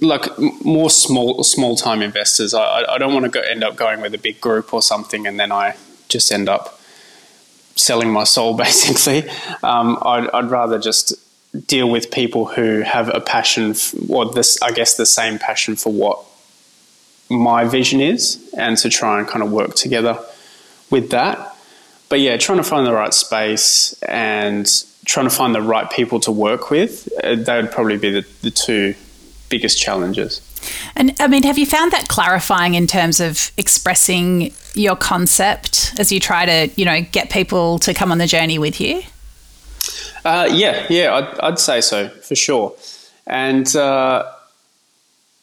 like 0.00 0.38
more 0.38 0.90
small 0.90 1.42
small 1.42 1.76
time 1.76 2.02
investors. 2.02 2.54
I, 2.54 2.84
I 2.88 2.98
don't 2.98 3.14
want 3.14 3.24
to 3.24 3.30
go, 3.30 3.40
end 3.40 3.64
up 3.64 3.76
going 3.76 4.00
with 4.00 4.14
a 4.14 4.18
big 4.18 4.40
group 4.40 4.74
or 4.74 4.82
something, 4.82 5.26
and 5.26 5.40
then 5.40 5.50
I 5.50 5.76
just 6.08 6.30
end 6.30 6.48
up 6.48 6.80
selling 7.76 8.10
my 8.10 8.24
soul. 8.24 8.56
Basically, 8.56 9.28
um, 9.62 9.98
I'd, 10.02 10.28
I'd 10.30 10.50
rather 10.50 10.78
just 10.78 11.14
deal 11.66 11.90
with 11.90 12.10
people 12.10 12.46
who 12.46 12.80
have 12.80 13.08
a 13.14 13.20
passion, 13.20 13.74
or 14.08 14.30
this, 14.32 14.60
I 14.62 14.72
guess, 14.72 14.96
the 14.96 15.06
same 15.06 15.38
passion 15.38 15.76
for 15.76 15.92
what 15.92 16.24
my 17.30 17.64
vision 17.64 18.00
is, 18.00 18.38
and 18.56 18.76
to 18.78 18.88
try 18.90 19.18
and 19.18 19.28
kind 19.28 19.42
of 19.42 19.50
work 19.50 19.74
together 19.74 20.18
with 20.90 21.10
that. 21.10 21.51
But 22.12 22.20
yeah, 22.20 22.36
trying 22.36 22.58
to 22.58 22.62
find 22.62 22.86
the 22.86 22.92
right 22.92 23.14
space 23.14 23.94
and 24.02 24.70
trying 25.06 25.26
to 25.30 25.34
find 25.34 25.54
the 25.54 25.62
right 25.62 25.90
people 25.90 26.20
to 26.20 26.30
work 26.30 26.68
with, 26.68 27.08
uh, 27.24 27.36
that 27.36 27.62
would 27.62 27.72
probably 27.72 27.96
be 27.96 28.10
the, 28.10 28.26
the 28.42 28.50
two 28.50 28.94
biggest 29.48 29.80
challenges. 29.80 30.42
And 30.94 31.16
I 31.18 31.26
mean, 31.26 31.42
have 31.44 31.56
you 31.56 31.64
found 31.64 31.90
that 31.92 32.08
clarifying 32.08 32.74
in 32.74 32.86
terms 32.86 33.18
of 33.18 33.50
expressing 33.56 34.52
your 34.74 34.94
concept 34.94 35.94
as 35.98 36.12
you 36.12 36.20
try 36.20 36.44
to, 36.44 36.70
you 36.76 36.84
know, 36.84 37.00
get 37.00 37.30
people 37.30 37.78
to 37.78 37.94
come 37.94 38.12
on 38.12 38.18
the 38.18 38.26
journey 38.26 38.58
with 38.58 38.78
you? 38.78 39.00
Uh, 40.22 40.50
yeah, 40.52 40.86
yeah, 40.90 41.14
I'd, 41.14 41.40
I'd, 41.40 41.58
say 41.58 41.80
so 41.80 42.10
for 42.10 42.34
sure. 42.34 42.76
And 43.26 43.74
uh, 43.74 44.30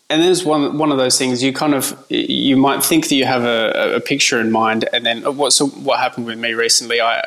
and 0.10 0.22
there's 0.22 0.44
one 0.44 0.78
one 0.78 0.92
of 0.92 0.98
those 0.98 1.18
things 1.18 1.44
you 1.44 1.54
kind 1.54 1.74
of 1.74 1.96
you 2.10 2.58
might 2.58 2.84
think 2.84 3.10
that 3.10 3.16
you 3.16 3.25
have 3.25 3.44
a, 3.44 3.96
a 3.96 4.00
picture 4.00 4.39
in 4.39 4.51
mind, 4.51 4.88
and 4.94 5.06
then 5.06 5.22
what 5.38 5.54
so 5.54 5.68
what 5.68 6.00
happened 6.00 6.25
with 6.25 6.39
me 6.39 6.54
recently? 6.54 7.01
I 7.01 7.24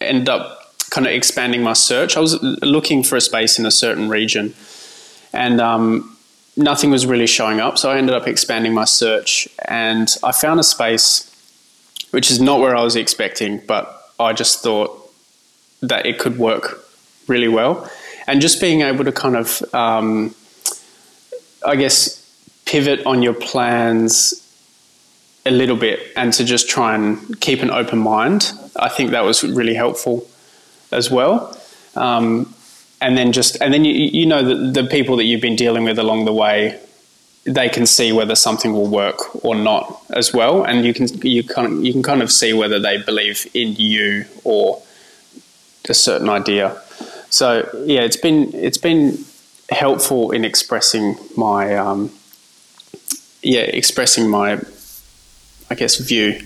ended 0.00 0.28
up 0.28 0.74
kind 0.90 1.06
of 1.06 1.12
expanding 1.12 1.62
my 1.62 1.72
search. 1.72 2.16
I 2.16 2.20
was 2.20 2.42
looking 2.42 3.02
for 3.02 3.16
a 3.16 3.20
space 3.20 3.58
in 3.58 3.66
a 3.66 3.70
certain 3.70 4.08
region, 4.08 4.54
and 5.32 5.60
um, 5.60 6.16
nothing 6.56 6.90
was 6.90 7.06
really 7.06 7.26
showing 7.26 7.60
up. 7.60 7.78
So 7.78 7.90
I 7.90 7.98
ended 7.98 8.14
up 8.14 8.26
expanding 8.28 8.74
my 8.74 8.84
search, 8.84 9.48
and 9.66 10.14
I 10.22 10.32
found 10.32 10.60
a 10.60 10.64
space 10.64 11.24
which 12.10 12.30
is 12.30 12.40
not 12.40 12.60
where 12.60 12.74
I 12.74 12.82
was 12.82 12.96
expecting, 12.96 13.60
but 13.66 14.12
I 14.18 14.32
just 14.32 14.62
thought 14.62 15.12
that 15.82 16.06
it 16.06 16.18
could 16.18 16.38
work 16.38 16.84
really 17.26 17.48
well. 17.48 17.90
And 18.26 18.40
just 18.40 18.60
being 18.60 18.82
able 18.82 19.04
to 19.04 19.12
kind 19.12 19.36
of, 19.36 19.62
um, 19.74 20.34
I 21.64 21.76
guess, 21.76 22.24
pivot 22.64 23.04
on 23.06 23.22
your 23.22 23.34
plans 23.34 24.44
a 25.46 25.50
little 25.50 25.76
bit 25.76 26.00
and 26.16 26.32
to 26.34 26.44
just 26.44 26.68
try 26.68 26.94
and 26.94 27.40
keep 27.40 27.62
an 27.62 27.70
open 27.70 27.98
mind, 27.98 28.52
I 28.76 28.88
think 28.88 29.10
that 29.10 29.24
was 29.24 29.42
really 29.42 29.74
helpful 29.74 30.28
as 30.92 31.10
well. 31.10 31.56
Um, 31.96 32.54
and 33.00 33.16
then 33.16 33.32
just 33.32 33.56
and 33.60 33.72
then 33.72 33.84
you 33.84 33.92
you 33.92 34.26
know 34.26 34.42
the, 34.42 34.82
the 34.82 34.88
people 34.88 35.16
that 35.16 35.24
you've 35.24 35.40
been 35.40 35.56
dealing 35.56 35.84
with 35.84 35.98
along 35.98 36.24
the 36.24 36.32
way 36.32 36.80
they 37.44 37.68
can 37.68 37.86
see 37.86 38.10
whether 38.12 38.34
something 38.34 38.72
will 38.72 38.88
work 38.88 39.44
or 39.44 39.54
not 39.54 40.02
as 40.10 40.34
well 40.34 40.64
and 40.64 40.84
you 40.84 40.92
can 40.92 41.06
you 41.22 41.44
can 41.44 41.84
you 41.84 41.92
can 41.92 42.02
kind 42.02 42.22
of 42.22 42.30
see 42.30 42.52
whether 42.52 42.80
they 42.80 43.00
believe 43.00 43.46
in 43.54 43.72
you 43.76 44.24
or 44.42 44.82
a 45.88 45.94
certain 45.94 46.28
idea. 46.28 46.80
So 47.30 47.68
yeah, 47.84 48.00
it's 48.00 48.16
been 48.16 48.52
it's 48.54 48.78
been 48.78 49.24
helpful 49.70 50.30
in 50.30 50.44
expressing 50.44 51.16
my 51.36 51.76
um, 51.76 52.10
yeah 53.42 53.60
expressing 53.60 54.28
my 54.28 54.60
I 55.70 55.74
guess 55.74 55.96
view. 55.98 56.40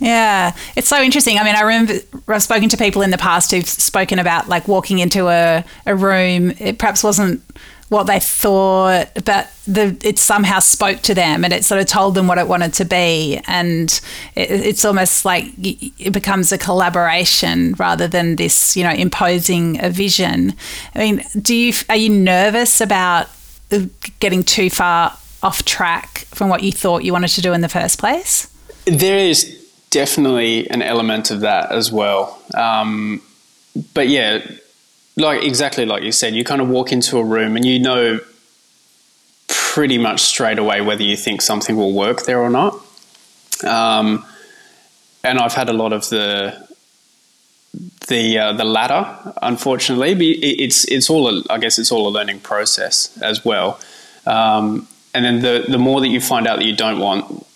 Yeah, 0.00 0.54
it's 0.76 0.88
so 0.88 1.02
interesting. 1.02 1.38
I 1.38 1.44
mean, 1.44 1.56
I 1.56 1.62
remember 1.62 1.94
I've 2.28 2.42
spoken 2.42 2.68
to 2.68 2.76
people 2.76 3.02
in 3.02 3.10
the 3.10 3.18
past 3.18 3.50
who've 3.50 3.68
spoken 3.68 4.20
about 4.20 4.48
like 4.48 4.68
walking 4.68 5.00
into 5.00 5.28
a, 5.28 5.64
a 5.86 5.96
room. 5.96 6.52
It 6.58 6.78
perhaps 6.78 7.02
wasn't 7.02 7.42
what 7.88 8.04
they 8.04 8.20
thought, 8.20 9.08
but 9.24 9.50
the 9.66 9.96
it 10.02 10.18
somehow 10.18 10.58
spoke 10.58 11.00
to 11.02 11.14
them 11.14 11.42
and 11.42 11.52
it 11.52 11.64
sort 11.64 11.80
of 11.80 11.86
told 11.86 12.14
them 12.14 12.26
what 12.26 12.36
it 12.36 12.46
wanted 12.46 12.74
to 12.74 12.84
be, 12.84 13.40
and 13.46 14.00
it, 14.34 14.50
it's 14.50 14.84
almost 14.84 15.24
like 15.24 15.46
it 15.56 16.12
becomes 16.12 16.52
a 16.52 16.58
collaboration 16.58 17.74
rather 17.78 18.06
than 18.06 18.36
this, 18.36 18.76
you 18.76 18.84
know, 18.84 18.92
imposing 18.92 19.82
a 19.82 19.88
vision. 19.88 20.54
I 20.94 20.98
mean, 20.98 21.24
do 21.40 21.54
you 21.54 21.72
are 21.88 21.96
you 21.96 22.10
nervous 22.10 22.80
about 22.80 23.28
getting 24.20 24.42
too 24.42 24.68
far 24.68 25.16
off 25.42 25.64
track 25.64 26.26
from 26.30 26.48
what 26.50 26.62
you 26.62 26.72
thought 26.72 27.04
you 27.04 27.12
wanted 27.12 27.28
to 27.28 27.40
do 27.40 27.52
in 27.54 27.62
the 27.62 27.68
first 27.68 27.98
place? 27.98 28.48
There 28.84 29.18
is 29.18 29.54
definitely 29.90 30.68
an 30.68 30.82
element 30.82 31.30
of 31.30 31.40
that 31.40 31.72
as 31.72 31.90
well, 31.90 32.42
um, 32.54 33.22
but 33.94 34.08
yeah 34.08 34.46
like 35.18 35.42
exactly 35.42 35.84
like 35.84 36.02
you 36.02 36.12
said, 36.12 36.34
you 36.34 36.44
kind 36.44 36.60
of 36.60 36.68
walk 36.68 36.92
into 36.92 37.18
a 37.18 37.24
room 37.24 37.56
and 37.56 37.64
you 37.64 37.78
know 37.78 38.20
pretty 39.48 39.98
much 39.98 40.20
straight 40.20 40.58
away 40.58 40.80
whether 40.80 41.02
you 41.02 41.16
think 41.16 41.42
something 41.42 41.76
will 41.76 41.92
work 41.92 42.24
there 42.24 42.40
or 42.40 42.50
not. 42.50 42.74
Um, 43.64 44.24
and 45.24 45.38
I've 45.38 45.54
had 45.54 45.68
a 45.68 45.72
lot 45.72 45.92
of 45.92 46.08
the 46.08 46.68
the 48.08 48.38
uh, 48.38 48.52
the 48.52 48.64
latter, 48.64 49.34
unfortunately. 49.42 50.14
But 50.14 50.24
It's 50.24 50.84
it's 50.84 51.10
all 51.10 51.28
a, 51.28 51.42
I 51.50 51.58
guess 51.58 51.78
it's 51.78 51.92
all 51.92 52.08
a 52.08 52.10
learning 52.10 52.40
process 52.40 53.16
as 53.20 53.44
well. 53.44 53.80
Um, 54.26 54.88
and 55.14 55.24
then 55.24 55.40
the 55.40 55.64
the 55.68 55.78
more 55.78 56.00
that 56.00 56.08
you 56.08 56.20
find 56.20 56.46
out 56.46 56.58
that 56.58 56.64
you 56.64 56.76
don't 56.76 56.98
want, 56.98 57.46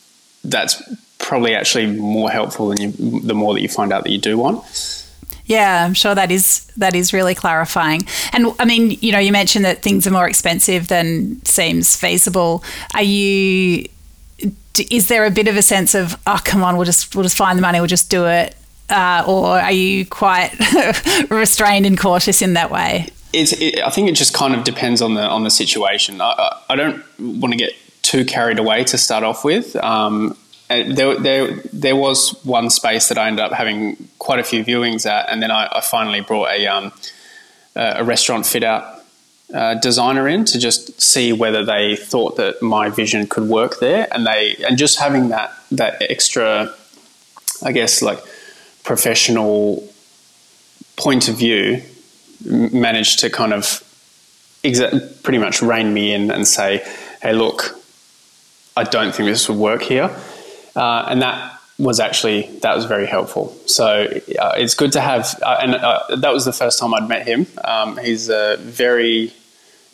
that's 0.45 0.83
probably 1.19 1.55
actually 1.55 1.87
more 1.87 2.31
helpful 2.31 2.69
than 2.69 2.81
you, 2.81 3.21
the 3.21 3.35
more 3.35 3.55
that 3.55 3.61
you 3.61 3.69
find 3.69 3.93
out 3.93 4.05
that 4.05 4.11
you 4.11 4.19
do 4.19 4.37
want. 4.37 4.65
Yeah, 5.47 5.85
I'm 5.85 5.95
sure 5.95 6.15
that 6.15 6.31
is 6.31 6.67
that 6.77 6.95
is 6.95 7.13
really 7.13 7.35
clarifying. 7.35 8.07
And 8.33 8.55
I 8.59 8.65
mean, 8.65 8.97
you 9.01 9.13
know, 9.13 9.19
you 9.19 9.33
mentioned 9.33 9.65
that 9.65 9.83
things 9.83 10.07
are 10.07 10.11
more 10.11 10.29
expensive 10.29 10.89
than 10.89 11.45
seems 11.45 11.97
feasible. 11.97 12.63
Are 12.95 13.03
you? 13.03 13.87
Is 14.91 15.09
there 15.09 15.27
a 15.27 15.31
bit 15.31 15.49
of 15.49 15.57
a 15.57 15.63
sense 15.63 15.95
of 15.95 16.17
oh, 16.27 16.41
come 16.45 16.63
on, 16.63 16.77
we'll 16.77 16.87
just 16.87 17.15
we'll 17.15 17.25
just 17.25 17.37
find 17.37 17.59
the 17.59 17.63
money, 17.63 17.81
we'll 17.81 17.89
just 17.89 18.11
do 18.11 18.27
it, 18.27 18.57
uh, 18.89 19.25
or 19.27 19.59
are 19.59 19.73
you 19.73 20.07
quite 20.07 20.53
restrained 21.31 21.87
and 21.87 21.99
cautious 21.99 22.41
in 22.41 22.55
that 22.55 22.71
way? 22.71 23.09
It's. 23.33 23.53
It, 23.53 23.81
I 23.81 23.91
think 23.91 24.09
it 24.09 24.15
just 24.15 24.35
kind 24.35 24.55
of 24.55 24.65
depends 24.65 25.03
on 25.03 25.15
the 25.15 25.23
on 25.23 25.43
the 25.45 25.51
situation. 25.51 26.21
I, 26.21 26.61
I 26.71 26.77
don't 26.77 27.03
want 27.19 27.53
to 27.53 27.59
get 27.59 27.73
too 28.03 28.25
carried 28.25 28.59
away 28.59 28.85
to 28.85 28.99
start 28.99 29.25
off 29.25 29.45
with. 29.45 29.75
Um, 29.77 30.37
there, 30.95 31.19
there, 31.19 31.57
there 31.73 31.97
was 31.97 32.39
one 32.45 32.71
space 32.71 33.09
that 33.09 33.19
I 33.19 33.29
ended 33.29 33.45
up 33.45 33.53
having 33.53 34.09
quite 34.19 34.39
a 34.39 34.45
few 34.45 34.65
viewings 34.65 35.07
at, 35.07 35.29
and 35.31 35.43
then 35.43 35.51
I, 35.51 35.69
I 35.73 35.81
finally 35.81 36.21
brought 36.21 36.51
a 36.51 36.67
um, 36.67 36.93
a 37.75 38.05
restaurant 38.05 38.47
fit 38.47 38.63
out 38.63 39.03
uh, 39.53 39.75
designer 39.75 40.29
in 40.29 40.45
to 40.47 40.59
just 40.59 41.01
see 41.01 41.33
whether 41.33 41.65
they 41.65 41.97
thought 41.97 42.37
that 42.37 42.63
my 42.63 42.89
vision 42.89 43.27
could 43.27 43.49
work 43.49 43.81
there, 43.81 44.09
and 44.13 44.27
they 44.27 44.57
and 44.67 44.79
just 44.79 44.99
having 44.99 45.29
that 45.29 45.53
that 45.71 46.03
extra, 46.03 46.73
I 47.63 47.73
guess, 47.73 48.03
like 48.03 48.19
professional 48.85 49.87
point 50.97 51.29
of 51.29 51.37
view 51.37 51.83
managed 52.45 53.21
to 53.21 53.31
kind 53.31 53.53
of 53.53 53.83
exa- 54.65 55.23
pretty 55.23 55.39
much 55.39 55.63
rein 55.63 55.93
me 55.93 56.15
in 56.15 56.31
and 56.31 56.47
say, 56.47 56.83
"Hey, 57.21 57.33
look, 57.33 57.79
I 58.77 58.85
don't 58.85 59.15
think 59.15 59.29
this 59.29 59.49
would 59.49 59.59
work 59.59 59.83
here," 59.83 60.11
uh, 60.77 61.07
and 61.09 61.23
that 61.23 61.59
was 61.79 62.01
actually 62.01 62.43
that 62.63 62.77
was 62.77 62.85
very 62.85 63.07
helpful. 63.07 63.57
So 63.67 63.87
uh, 64.39 64.53
it's 64.57 64.75
good 64.75 64.93
to 64.93 65.01
have, 65.01 65.39
uh, 65.43 65.57
and 65.61 65.75
uh, 65.75 66.17
that 66.17 66.33
was 66.33 66.45
the 66.45 66.53
first 66.53 66.79
time 66.79 66.95
I'd 66.95 67.09
met 67.09 67.27
him. 67.27 67.47
Um, 67.65 67.97
he's 67.99 68.29
a 68.29 68.57
very 68.59 69.33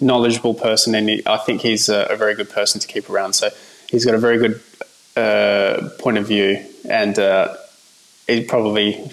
knowledgeable 0.00 0.54
person, 0.54 0.94
and 0.94 1.08
he, 1.08 1.22
I 1.26 1.38
think 1.38 1.62
he's 1.62 1.88
a, 1.88 2.06
a, 2.10 2.16
very 2.16 2.34
good 2.34 2.50
person 2.50 2.80
to 2.80 2.86
keep 2.86 3.08
around. 3.10 3.32
So 3.32 3.50
he's 3.90 4.04
got 4.04 4.14
a 4.14 4.18
very 4.18 4.38
good 4.38 4.60
uh, 5.16 5.88
point 5.98 6.18
of 6.18 6.26
view, 6.26 6.64
and 6.88 7.18
uh, 7.18 7.56
he's 8.26 8.46
probably 8.46 9.10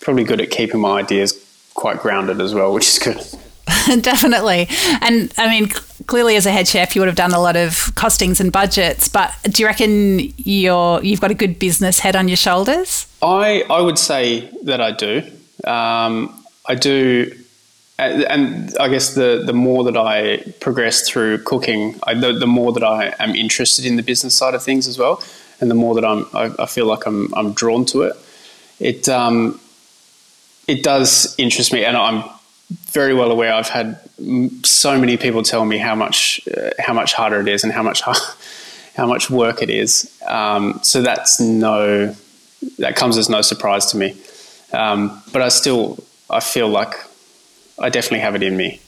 probably 0.00 0.24
good 0.24 0.40
at 0.40 0.50
keeping 0.50 0.80
my 0.80 1.00
ideas 1.00 1.32
quite 1.74 1.98
grounded 1.98 2.40
as 2.40 2.54
well, 2.54 2.72
which 2.72 2.86
is 2.86 2.98
good. 2.98 3.40
Definitely. 4.00 4.68
And 5.00 5.32
I 5.38 5.48
mean, 5.48 5.68
clearly 6.06 6.36
as 6.36 6.46
a 6.46 6.50
head 6.50 6.68
chef, 6.68 6.94
you 6.94 7.00
would 7.00 7.08
have 7.08 7.16
done 7.16 7.32
a 7.32 7.40
lot 7.40 7.56
of 7.56 7.72
costings 7.94 8.40
and 8.40 8.52
budgets, 8.52 9.08
but 9.08 9.34
do 9.44 9.62
you 9.62 9.66
reckon 9.66 10.20
you're, 10.36 11.02
you've 11.02 11.20
got 11.20 11.30
a 11.30 11.34
good 11.34 11.58
business 11.58 11.98
head 11.98 12.16
on 12.16 12.28
your 12.28 12.36
shoulders? 12.36 13.06
I, 13.22 13.64
I 13.70 13.80
would 13.80 13.98
say 13.98 14.50
that 14.62 14.80
I 14.80 14.92
do. 14.92 15.22
Um, 15.64 16.44
I 16.66 16.74
do. 16.74 17.34
And 17.98 18.76
I 18.78 18.88
guess 18.88 19.14
the, 19.14 19.42
the 19.46 19.52
more 19.52 19.84
that 19.84 19.96
I 19.96 20.38
progress 20.60 21.08
through 21.08 21.38
cooking, 21.44 21.98
I, 22.02 22.14
the, 22.14 22.32
the 22.32 22.46
more 22.46 22.72
that 22.72 22.82
I 22.82 23.14
am 23.20 23.36
interested 23.36 23.86
in 23.86 23.96
the 23.96 24.02
business 24.02 24.34
side 24.34 24.54
of 24.54 24.62
things 24.62 24.88
as 24.88 24.98
well, 24.98 25.22
and 25.60 25.70
the 25.70 25.76
more 25.76 25.94
that 25.94 26.04
I'm, 26.04 26.26
I, 26.34 26.50
I 26.58 26.66
feel 26.66 26.86
like 26.86 27.06
I'm, 27.06 27.32
I'm 27.34 27.52
drawn 27.52 27.84
to 27.86 28.02
it. 28.02 28.16
It 28.80 29.08
um, 29.08 29.60
it 30.66 30.82
does 30.82 31.34
interest 31.38 31.72
me, 31.72 31.84
and 31.84 31.96
I'm 31.96 32.24
very 32.70 33.14
well 33.14 33.30
aware. 33.30 33.52
I've 33.52 33.68
had 33.68 33.98
so 34.64 34.98
many 34.98 35.16
people 35.16 35.42
tell 35.42 35.64
me 35.64 35.78
how 35.78 35.94
much 35.94 36.40
uh, 36.56 36.70
how 36.78 36.94
much 36.94 37.12
harder 37.12 37.40
it 37.40 37.48
is 37.48 37.64
and 37.64 37.72
how 37.72 37.82
much 37.82 38.02
how 38.96 39.06
much 39.06 39.30
work 39.30 39.62
it 39.62 39.70
is. 39.70 40.10
Um, 40.26 40.80
so 40.82 41.02
that's 41.02 41.40
no 41.40 42.14
that 42.78 42.96
comes 42.96 43.16
as 43.18 43.28
no 43.28 43.42
surprise 43.42 43.86
to 43.86 43.96
me. 43.96 44.16
Um, 44.72 45.22
but 45.32 45.42
I 45.42 45.48
still 45.48 45.98
I 46.30 46.40
feel 46.40 46.68
like 46.68 46.94
I 47.78 47.90
definitely 47.90 48.20
have 48.20 48.34
it 48.34 48.42
in 48.42 48.56
me. 48.56 48.80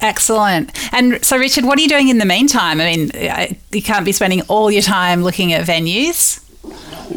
Excellent. 0.00 0.72
And 0.92 1.24
so, 1.24 1.38
Richard, 1.38 1.64
what 1.64 1.78
are 1.78 1.82
you 1.82 1.88
doing 1.88 2.08
in 2.08 2.18
the 2.18 2.26
meantime? 2.26 2.80
I 2.80 2.96
mean, 2.96 3.10
you 3.72 3.82
can't 3.82 4.04
be 4.04 4.12
spending 4.12 4.42
all 4.42 4.70
your 4.70 4.82
time 4.82 5.22
looking 5.22 5.54
at 5.54 5.66
venues. 5.66 6.45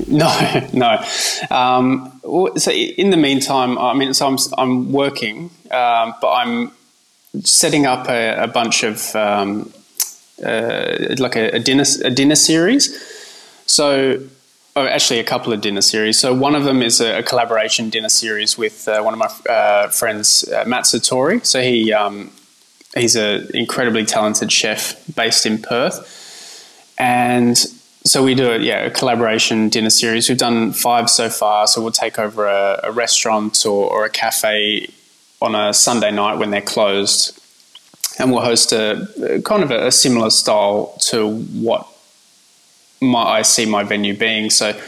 No, 0.08 0.68
no. 0.74 1.04
Um, 1.50 2.22
so 2.58 2.72
in 2.72 3.10
the 3.10 3.18
meantime, 3.18 3.78
I 3.78 3.94
mean, 3.94 4.14
so 4.14 4.28
I'm, 4.28 4.38
I'm 4.58 4.92
working, 4.92 5.52
um, 5.72 6.16
but 6.22 6.32
I'm 6.32 6.72
setting 7.44 7.86
up 7.86 8.10
a, 8.10 8.44
a 8.44 8.48
bunch 8.48 8.84
of 8.84 9.16
um, 9.16 9.72
uh, 10.44 11.16
like 11.18 11.36
a, 11.36 11.56
a, 11.56 11.60
dinner 11.60 11.84
a 12.04 12.10
dinner 12.10 12.36
series. 12.36 12.98
So 13.66 14.20
oh, 14.76 14.86
actually, 14.86 15.20
a 15.20 15.24
couple 15.24 15.54
of 15.54 15.62
dinner 15.62 15.82
series. 15.82 16.20
So 16.20 16.34
one 16.34 16.56
of 16.56 16.64
them 16.64 16.82
is 16.82 17.02
a, 17.02 17.20
a 17.20 17.24
collaboration 17.24 17.90
dinner 17.90 18.10
series 18.10 18.58
with 18.58 18.88
uh, 18.88 19.02
one 19.02 19.14
of 19.14 19.20
my 19.20 19.54
uh, 19.54 19.90
friends, 19.90 20.48
uh, 20.50 20.64
Matt 20.66 20.86
Satori. 20.86 21.46
So 21.46 21.62
he 21.62 21.94
um, 21.94 22.32
he's 22.96 23.16
an 23.16 23.48
incredibly 23.54 24.06
talented 24.06 24.52
chef 24.52 24.96
based 25.16 25.46
in 25.46 25.62
Perth, 25.62 26.96
and 26.98 27.58
so 28.04 28.24
we 28.24 28.34
do 28.34 28.52
a, 28.52 28.58
yeah, 28.58 28.86
a 28.86 28.92
collaboration 28.92 29.70
dinner 29.70 29.90
series. 29.90 30.30
We've 30.30 30.38
done 30.38 30.72
five 30.72 31.10
so 31.10 31.30
far. 31.30 31.68
So 31.68 31.82
we'll 31.82 31.92
take 31.92 32.18
over 32.18 32.48
a, 32.48 32.80
a 32.84 32.92
restaurant 32.92 33.66
or, 33.66 33.90
or, 33.90 34.06
a 34.06 34.10
cafe 34.10 34.90
on 35.42 35.54
a 35.54 35.74
Sunday 35.74 36.12
night 36.12 36.38
when 36.38 36.50
they're 36.50 36.62
closed, 36.62 37.40
and 38.18 38.32
we'll 38.32 38.42
host 38.42 38.72
a, 38.72 39.42
kind 39.44 39.64
of 39.64 39.72
a, 39.72 39.88
a, 39.88 39.92
similar 39.92 40.30
style 40.30 40.98
to 41.00 41.40
what 41.40 41.88
my, 43.02 43.22
I 43.22 43.42
see 43.42 43.66
my 43.66 43.84
venue 43.84 44.18
being. 44.18 44.50
So 44.50 44.80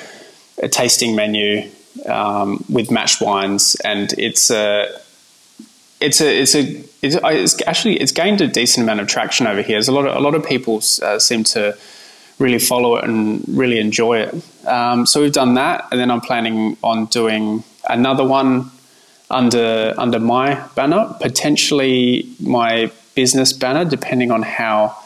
a 0.61 0.69
tasting 0.69 1.15
menu 1.15 1.69
um, 2.05 2.63
with 2.69 2.91
matched 2.91 3.21
wines, 3.21 3.75
and 3.83 4.13
it's 4.17 4.49
a 4.49 4.87
it's 5.99 6.21
a 6.21 6.41
it's 6.41 6.55
a 6.55 6.83
it's, 7.01 7.17
it's, 7.23 7.61
actually 7.67 7.97
it's 7.99 8.11
gained 8.13 8.39
a 8.39 8.47
decent 8.47 8.85
amount 8.85 9.01
of 9.01 9.07
traction 9.07 9.47
over 9.47 9.61
here. 9.61 9.75
There's 9.75 9.89
a 9.89 9.93
lot 9.93 10.07
of 10.07 10.15
a 10.15 10.19
lot 10.19 10.33
of 10.33 10.45
people 10.45 10.81
uh, 11.01 11.19
seem 11.19 11.43
to 11.45 11.77
really 12.41 12.59
follow 12.59 12.97
it 12.97 13.05
and 13.05 13.43
really 13.47 13.79
enjoy 13.79 14.19
it. 14.19 14.67
Um, 14.67 15.05
so 15.05 15.21
we've 15.21 15.31
done 15.31 15.53
that, 15.53 15.87
and 15.91 15.99
then 15.99 16.11
I'm 16.11 16.21
planning 16.21 16.77
on 16.83 17.05
doing 17.05 17.63
another 17.89 18.25
one 18.25 18.71
under 19.29 19.93
under 19.97 20.19
my 20.19 20.67
banner, 20.75 21.15
potentially 21.21 22.27
my 22.39 22.91
business 23.15 23.53
banner, 23.53 23.85
depending 23.85 24.31
on 24.31 24.41
how 24.41 24.97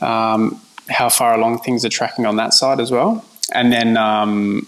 um, 0.00 0.60
how 0.88 1.08
far 1.08 1.34
along 1.34 1.58
things 1.58 1.84
are 1.84 1.90
tracking 1.90 2.26
on 2.26 2.36
that 2.36 2.54
side 2.54 2.80
as 2.80 2.90
well. 2.90 3.24
And 3.52 3.72
then 3.72 3.96
um, 3.96 4.66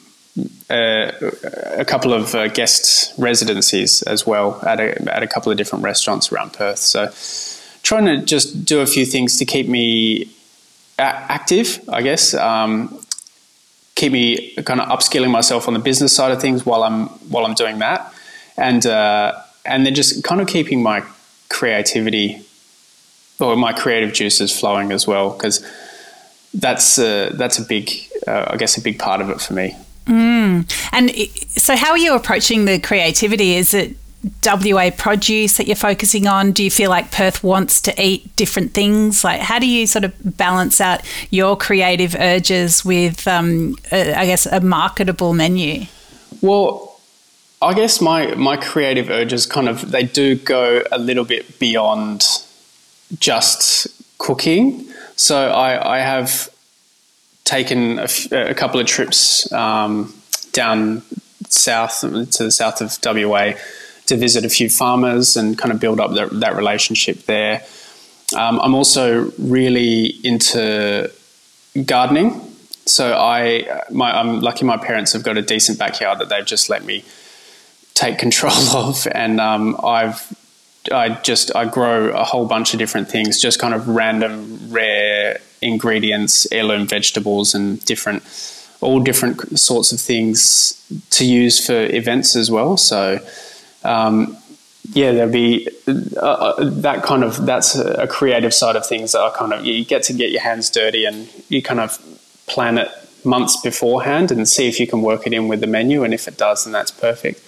a, 0.70 1.84
couple 1.86 2.12
of 2.12 2.34
uh, 2.34 2.48
guest 2.48 3.12
residencies 3.18 4.02
as 4.02 4.26
well 4.26 4.60
at 4.66 4.80
a, 4.80 5.14
at 5.14 5.22
a 5.22 5.26
couple 5.26 5.52
of 5.52 5.58
different 5.58 5.84
restaurants 5.84 6.32
around 6.32 6.52
Perth. 6.52 6.78
So 6.78 7.10
trying 7.82 8.06
to 8.06 8.24
just 8.24 8.64
do 8.64 8.80
a 8.80 8.86
few 8.86 9.04
things 9.04 9.36
to 9.38 9.44
keep 9.44 9.68
me 9.68 10.30
active, 11.02 11.80
I 11.88 12.02
guess. 12.02 12.34
Um, 12.34 12.98
keep 13.94 14.12
me 14.12 14.54
kind 14.64 14.80
of 14.80 14.88
upskilling 14.88 15.30
myself 15.30 15.68
on 15.68 15.74
the 15.74 15.80
business 15.80 16.14
side 16.14 16.32
of 16.32 16.40
things 16.40 16.64
while 16.64 16.82
I'm 16.82 17.06
while 17.30 17.44
I'm 17.44 17.54
doing 17.54 17.78
that, 17.78 18.12
and 18.56 18.84
uh, 18.86 19.40
and 19.64 19.86
then 19.86 19.94
just 19.94 20.24
kind 20.24 20.40
of 20.40 20.48
keeping 20.48 20.82
my 20.82 21.04
creativity 21.48 22.44
or 23.40 23.56
my 23.56 23.72
creative 23.72 24.12
juices 24.12 24.58
flowing 24.58 24.92
as 24.92 25.06
well 25.06 25.30
because 25.30 25.64
that's 26.54 26.98
a, 26.98 27.30
that's 27.34 27.58
a 27.58 27.62
big 27.62 27.90
uh, 28.26 28.46
I 28.48 28.56
guess 28.56 28.76
a 28.76 28.80
big 28.80 28.98
part 28.98 29.20
of 29.20 29.30
it 29.30 29.40
for 29.40 29.54
me. 29.54 29.76
Mm. 30.06 30.68
And 30.92 31.10
so, 31.58 31.76
how 31.76 31.90
are 31.90 31.98
you 31.98 32.14
approaching 32.14 32.64
the 32.64 32.78
creativity? 32.78 33.54
Is 33.54 33.72
it 33.72 33.96
WA 34.44 34.90
produce 34.96 35.56
that 35.56 35.66
you're 35.66 35.76
focusing 35.76 36.26
on? 36.26 36.52
Do 36.52 36.62
you 36.62 36.70
feel 36.70 36.90
like 36.90 37.10
Perth 37.10 37.42
wants 37.42 37.80
to 37.82 38.02
eat 38.02 38.34
different 38.36 38.72
things? 38.72 39.24
Like, 39.24 39.40
how 39.40 39.58
do 39.58 39.66
you 39.66 39.86
sort 39.86 40.04
of 40.04 40.14
balance 40.36 40.80
out 40.80 41.02
your 41.30 41.56
creative 41.56 42.14
urges 42.14 42.84
with, 42.84 43.26
um, 43.26 43.76
a, 43.90 44.14
I 44.14 44.26
guess, 44.26 44.46
a 44.46 44.60
marketable 44.60 45.34
menu? 45.34 45.86
Well, 46.40 46.92
I 47.60 47.74
guess 47.74 48.00
my 48.00 48.34
my 48.34 48.56
creative 48.56 49.08
urges 49.08 49.46
kind 49.46 49.68
of 49.68 49.92
they 49.92 50.02
do 50.02 50.34
go 50.34 50.82
a 50.90 50.98
little 50.98 51.24
bit 51.24 51.60
beyond 51.60 52.24
just 53.18 53.86
cooking. 54.18 54.86
So 55.14 55.50
I, 55.50 55.98
I 55.98 55.98
have 56.00 56.50
taken 57.44 57.98
a, 57.98 58.04
f- 58.04 58.32
a 58.32 58.54
couple 58.54 58.80
of 58.80 58.86
trips 58.86 59.50
um, 59.52 60.12
down 60.52 61.02
south 61.48 62.00
to 62.00 62.44
the 62.44 62.50
south 62.50 62.80
of 62.80 62.98
WA 63.04 63.52
to 64.06 64.16
visit 64.16 64.44
a 64.44 64.48
few 64.48 64.68
farmers 64.68 65.36
and 65.36 65.56
kind 65.56 65.72
of 65.72 65.80
build 65.80 66.00
up 66.00 66.12
that, 66.12 66.30
that 66.40 66.56
relationship 66.56 67.24
there. 67.26 67.62
Um, 68.36 68.60
I'm 68.60 68.74
also 68.74 69.30
really 69.38 70.06
into 70.24 71.10
gardening. 71.84 72.40
So 72.86 73.14
I, 73.14 73.82
my, 73.90 74.10
I'm 74.10 74.40
lucky 74.40 74.64
my 74.64 74.76
parents 74.76 75.12
have 75.12 75.22
got 75.22 75.38
a 75.38 75.42
decent 75.42 75.78
backyard 75.78 76.18
that 76.18 76.28
they've 76.28 76.44
just 76.44 76.68
let 76.68 76.84
me 76.84 77.04
take 77.94 78.18
control 78.18 78.52
of, 78.74 79.06
and 79.12 79.40
um, 79.40 79.78
I've 79.84 80.36
I 80.90 81.10
just 81.22 81.54
I 81.54 81.64
grow 81.66 82.08
a 82.08 82.24
whole 82.24 82.46
bunch 82.46 82.72
of 82.74 82.78
different 82.78 83.08
things, 83.08 83.40
just 83.40 83.60
kind 83.60 83.72
of 83.74 83.88
random 83.88 84.58
rare 84.68 85.38
ingredients, 85.60 86.46
heirloom 86.50 86.88
vegetables, 86.88 87.54
and 87.54 87.84
different 87.84 88.22
all 88.80 88.98
different 88.98 89.58
sorts 89.58 89.92
of 89.92 90.00
things 90.00 90.74
to 91.10 91.24
use 91.24 91.64
for 91.64 91.84
events 91.94 92.34
as 92.34 92.50
well. 92.50 92.76
So 92.76 93.20
um, 93.84 94.36
yeah, 94.90 95.12
there'll 95.12 95.32
be 95.32 95.68
uh, 96.16 96.20
uh, 96.20 96.64
that 96.70 97.02
kind 97.02 97.22
of 97.24 97.46
that's 97.46 97.76
a 97.76 98.06
creative 98.06 98.52
side 98.52 98.76
of 98.76 98.86
things 98.86 99.12
that 99.12 99.20
are 99.20 99.32
kind 99.32 99.52
of 99.52 99.64
you 99.64 99.84
get 99.84 100.02
to 100.04 100.12
get 100.12 100.30
your 100.30 100.42
hands 100.42 100.70
dirty 100.70 101.04
and 101.04 101.28
you 101.48 101.62
kind 101.62 101.80
of 101.80 101.98
plan 102.46 102.78
it 102.78 102.88
months 103.24 103.60
beforehand 103.60 104.32
and 104.32 104.48
see 104.48 104.68
if 104.68 104.80
you 104.80 104.86
can 104.86 105.00
work 105.00 105.26
it 105.26 105.32
in 105.32 105.46
with 105.46 105.60
the 105.60 105.66
menu 105.66 106.02
and 106.02 106.12
if 106.12 106.26
it 106.26 106.36
does 106.36 106.64
then 106.64 106.72
that's 106.72 106.90
perfect. 106.90 107.40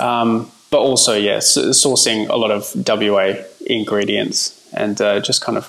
Um, 0.00 0.50
but 0.70 0.78
also, 0.78 1.14
yes, 1.14 1.56
yeah, 1.56 1.64
sourcing 1.70 2.28
a 2.28 2.36
lot 2.36 2.50
of 2.50 2.74
WA 2.86 3.34
ingredients 3.66 4.68
and 4.74 5.00
uh, 5.00 5.20
just 5.20 5.40
kind 5.40 5.56
of 5.56 5.66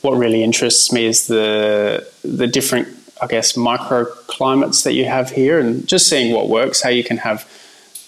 what 0.00 0.16
really 0.16 0.42
interests 0.42 0.92
me 0.92 1.06
is 1.06 1.28
the 1.28 2.08
the 2.24 2.46
different 2.46 2.88
I 3.22 3.28
guess, 3.28 3.52
microclimates 3.52 4.82
that 4.82 4.94
you 4.94 5.04
have 5.04 5.30
here, 5.30 5.60
and 5.60 5.86
just 5.86 6.08
seeing 6.08 6.34
what 6.34 6.48
works. 6.48 6.82
How 6.82 6.90
you 6.90 7.04
can 7.04 7.18
have 7.18 7.48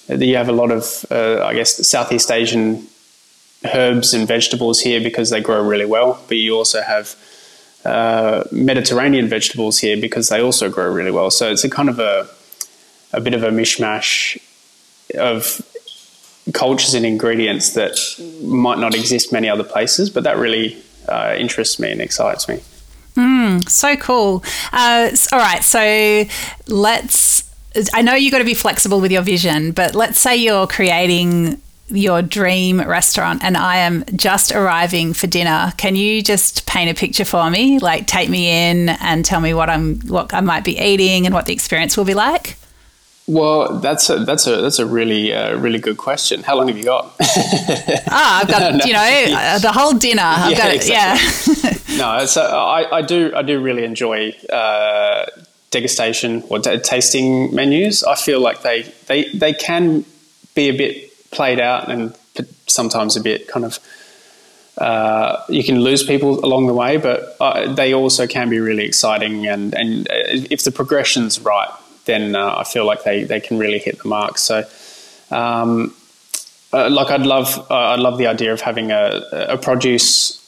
you 0.08 0.36
have 0.36 0.48
a 0.48 0.52
lot 0.52 0.70
of, 0.70 1.04
uh, 1.10 1.44
I 1.44 1.54
guess, 1.54 1.86
Southeast 1.86 2.30
Asian 2.30 2.86
herbs 3.72 4.12
and 4.12 4.28
vegetables 4.28 4.80
here 4.80 5.00
because 5.00 5.30
they 5.30 5.40
grow 5.40 5.62
really 5.62 5.86
well, 5.86 6.20
but 6.28 6.36
you 6.36 6.54
also 6.54 6.82
have 6.82 7.16
uh, 7.84 8.44
Mediterranean 8.52 9.28
vegetables 9.28 9.78
here 9.78 10.00
because 10.00 10.28
they 10.28 10.40
also 10.40 10.68
grow 10.70 10.90
really 10.92 11.10
well. 11.10 11.30
So 11.30 11.50
it's 11.50 11.64
a 11.64 11.70
kind 11.70 11.88
of 11.88 11.98
a 11.98 12.28
a 13.12 13.20
bit 13.20 13.32
of 13.32 13.44
a 13.44 13.50
mishmash 13.50 14.36
of 15.16 15.62
cultures 16.52 16.94
and 16.94 17.06
ingredients 17.06 17.74
that 17.74 17.96
might 18.42 18.78
not 18.78 18.94
exist 18.94 19.32
many 19.32 19.48
other 19.48 19.64
places, 19.64 20.10
but 20.10 20.24
that 20.24 20.36
really 20.36 20.76
uh, 21.08 21.34
interests 21.38 21.78
me 21.78 21.92
and 21.92 22.00
excites 22.00 22.48
me. 22.48 22.60
Mm, 23.16 23.68
so 23.68 23.96
cool. 23.96 24.42
Uh, 24.72 25.10
all 25.32 25.38
right, 25.38 25.62
so 25.62 26.24
let's. 26.66 27.43
I 27.92 28.02
know 28.02 28.14
you've 28.14 28.32
got 28.32 28.38
to 28.38 28.44
be 28.44 28.54
flexible 28.54 29.00
with 29.00 29.10
your 29.10 29.22
vision, 29.22 29.72
but 29.72 29.94
let's 29.94 30.20
say 30.20 30.36
you're 30.36 30.66
creating 30.66 31.60
your 31.88 32.22
dream 32.22 32.80
restaurant 32.80 33.44
and 33.44 33.56
I 33.56 33.76
am 33.76 34.04
just 34.16 34.52
arriving 34.52 35.12
for 35.12 35.26
dinner. 35.26 35.72
Can 35.76 35.96
you 35.96 36.22
just 36.22 36.66
paint 36.66 36.90
a 36.90 36.94
picture 36.94 37.24
for 37.24 37.50
me? 37.50 37.78
Like 37.78 38.06
take 38.06 38.30
me 38.30 38.70
in 38.70 38.88
and 38.88 39.24
tell 39.24 39.40
me 39.40 39.54
what 39.54 39.68
I'm 39.68 40.00
what 40.02 40.32
I 40.32 40.40
might 40.40 40.64
be 40.64 40.78
eating 40.78 41.26
and 41.26 41.34
what 41.34 41.46
the 41.46 41.52
experience 41.52 41.96
will 41.96 42.04
be 42.04 42.14
like? 42.14 42.56
Well, 43.26 43.78
that's 43.80 44.10
a 44.10 44.18
that's 44.18 44.46
a 44.46 44.60
that's 44.60 44.78
a 44.78 44.86
really 44.86 45.32
uh, 45.32 45.56
really 45.56 45.78
good 45.78 45.96
question. 45.96 46.42
How 46.42 46.56
long 46.56 46.68
have 46.68 46.76
you 46.76 46.84
got? 46.84 47.14
ah, 47.20 48.40
I've 48.40 48.48
got 48.48 48.74
no, 48.76 48.84
you 48.84 48.92
know 48.92 49.38
uh, 49.38 49.58
the 49.58 49.72
whole 49.72 49.94
dinner. 49.94 50.22
I've 50.22 50.52
yeah, 50.52 50.58
got 50.58 50.70
it. 50.70 50.76
Exactly. 50.76 51.70
Yeah. 51.70 51.98
no, 51.98 52.26
so 52.26 52.42
I, 52.42 52.98
I 52.98 53.02
do 53.02 53.32
I 53.34 53.42
do 53.42 53.60
really 53.60 53.84
enjoy 53.84 54.32
uh, 54.50 55.24
degustation 55.74 56.42
or 56.50 56.58
t- 56.58 56.78
tasting 56.78 57.54
menus. 57.54 58.04
I 58.04 58.14
feel 58.14 58.40
like 58.40 58.62
they 58.62 58.82
they 59.06 59.28
they 59.32 59.52
can 59.52 60.04
be 60.54 60.68
a 60.68 60.76
bit 60.76 61.10
played 61.30 61.60
out 61.60 61.90
and 61.90 62.16
sometimes 62.66 63.16
a 63.16 63.20
bit 63.20 63.48
kind 63.48 63.64
of. 63.64 63.78
Uh, 64.76 65.40
you 65.48 65.62
can 65.62 65.80
lose 65.80 66.02
people 66.02 66.44
along 66.44 66.66
the 66.66 66.74
way, 66.74 66.96
but 66.96 67.36
uh, 67.40 67.72
they 67.74 67.94
also 67.94 68.26
can 68.26 68.50
be 68.50 68.58
really 68.58 68.84
exciting. 68.84 69.46
And, 69.46 69.72
and 69.72 70.08
uh, 70.10 70.50
if 70.50 70.64
the 70.64 70.72
progression's 70.72 71.38
right, 71.38 71.70
then 72.06 72.34
uh, 72.34 72.56
I 72.58 72.64
feel 72.64 72.84
like 72.84 73.04
they, 73.04 73.22
they 73.22 73.38
can 73.38 73.56
really 73.58 73.78
hit 73.78 74.02
the 74.02 74.08
mark. 74.08 74.36
So, 74.36 74.64
um, 75.30 75.94
uh, 76.72 76.90
like 76.90 77.10
I'd 77.12 77.24
love 77.24 77.56
uh, 77.70 77.92
I'd 77.92 78.00
love 78.00 78.18
the 78.18 78.26
idea 78.26 78.52
of 78.52 78.60
having 78.60 78.90
a, 78.90 79.22
a 79.32 79.56
produce 79.56 80.40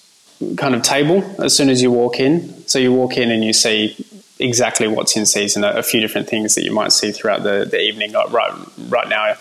kind 0.57 0.75
of 0.75 0.83
table 0.83 1.23
as 1.41 1.57
soon 1.57 1.71
as 1.71 1.81
you 1.81 1.93
walk 1.93 2.19
in. 2.19 2.67
So 2.67 2.81
you 2.81 2.93
walk 2.93 3.17
in 3.17 3.31
and 3.31 3.45
you 3.45 3.53
see 3.53 3.95
exactly 4.39 4.87
what's 4.89 5.17
in 5.17 5.27
season. 5.27 5.65
A, 5.65 5.71
a 5.71 5.83
few 5.83 6.01
different 6.01 6.29
things 6.29 6.55
that 6.55 6.65
you 6.65 6.73
might 6.73 6.93
see 6.93 7.13
throughout 7.13 7.43
the, 7.43 7.67
the 7.71 7.81
evening. 7.81 8.13
Like 8.13 8.33
right 8.33 8.53
right 8.89 9.09
now, 9.09 9.35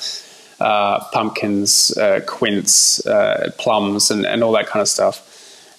uh, 0.59 1.03
pumpkins, 1.11 1.95
uh, 1.97 2.21
quince, 2.25 3.05
uh, 3.05 3.51
plums, 3.57 4.11
and, 4.11 4.25
and 4.25 4.43
all 4.43 4.51
that 4.53 4.67
kind 4.67 4.81
of 4.81 4.87
stuff. 4.87 5.31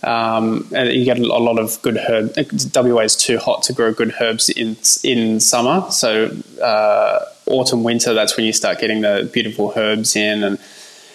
Um, 0.05 0.69
and 0.75 0.93
you 0.93 1.05
get 1.05 1.19
a 1.19 1.27
lot 1.27 1.59
of 1.59 1.81
good 1.83 1.97
herbs. 1.97 2.71
WA 2.75 3.01
is 3.01 3.17
too 3.17 3.39
hot 3.39 3.63
to 3.65 3.73
grow 3.73 3.93
good 3.93 4.15
herbs 4.21 4.49
in 4.51 4.77
in 5.03 5.41
summer, 5.41 5.91
so 5.91 6.31
uh, 6.63 7.25
autumn 7.47 7.83
winter 7.83 8.15
that's 8.15 8.37
when 8.37 8.45
you 8.47 8.53
start 8.53 8.79
getting 8.79 9.01
the 9.01 9.29
beautiful 9.33 9.73
herbs 9.75 10.15
in 10.15 10.45
and 10.45 10.59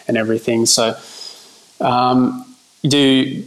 and 0.08 0.18
everything. 0.18 0.66
So 0.66 0.98
um, 1.80 2.46
you 2.82 2.90
do 2.90 3.44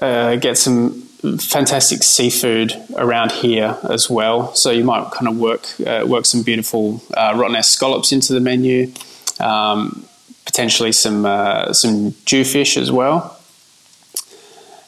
uh, 0.00 0.36
get 0.36 0.56
some 0.56 1.09
fantastic 1.38 2.02
seafood 2.02 2.74
around 2.96 3.32
here 3.32 3.76
as 3.88 4.08
well. 4.08 4.54
So 4.54 4.70
you 4.70 4.84
might 4.84 5.10
kind 5.10 5.28
of 5.28 5.38
work 5.38 5.66
uh, 5.86 6.04
work 6.06 6.26
some 6.26 6.42
beautiful 6.42 7.02
uh, 7.16 7.34
rottnest 7.34 7.66
scallops 7.66 8.12
into 8.12 8.32
the 8.32 8.40
menu, 8.40 8.92
um, 9.38 10.04
potentially 10.44 10.92
some 10.92 11.26
uh, 11.26 11.72
some 11.72 12.12
jewfish 12.24 12.76
as 12.76 12.90
well. 12.90 13.36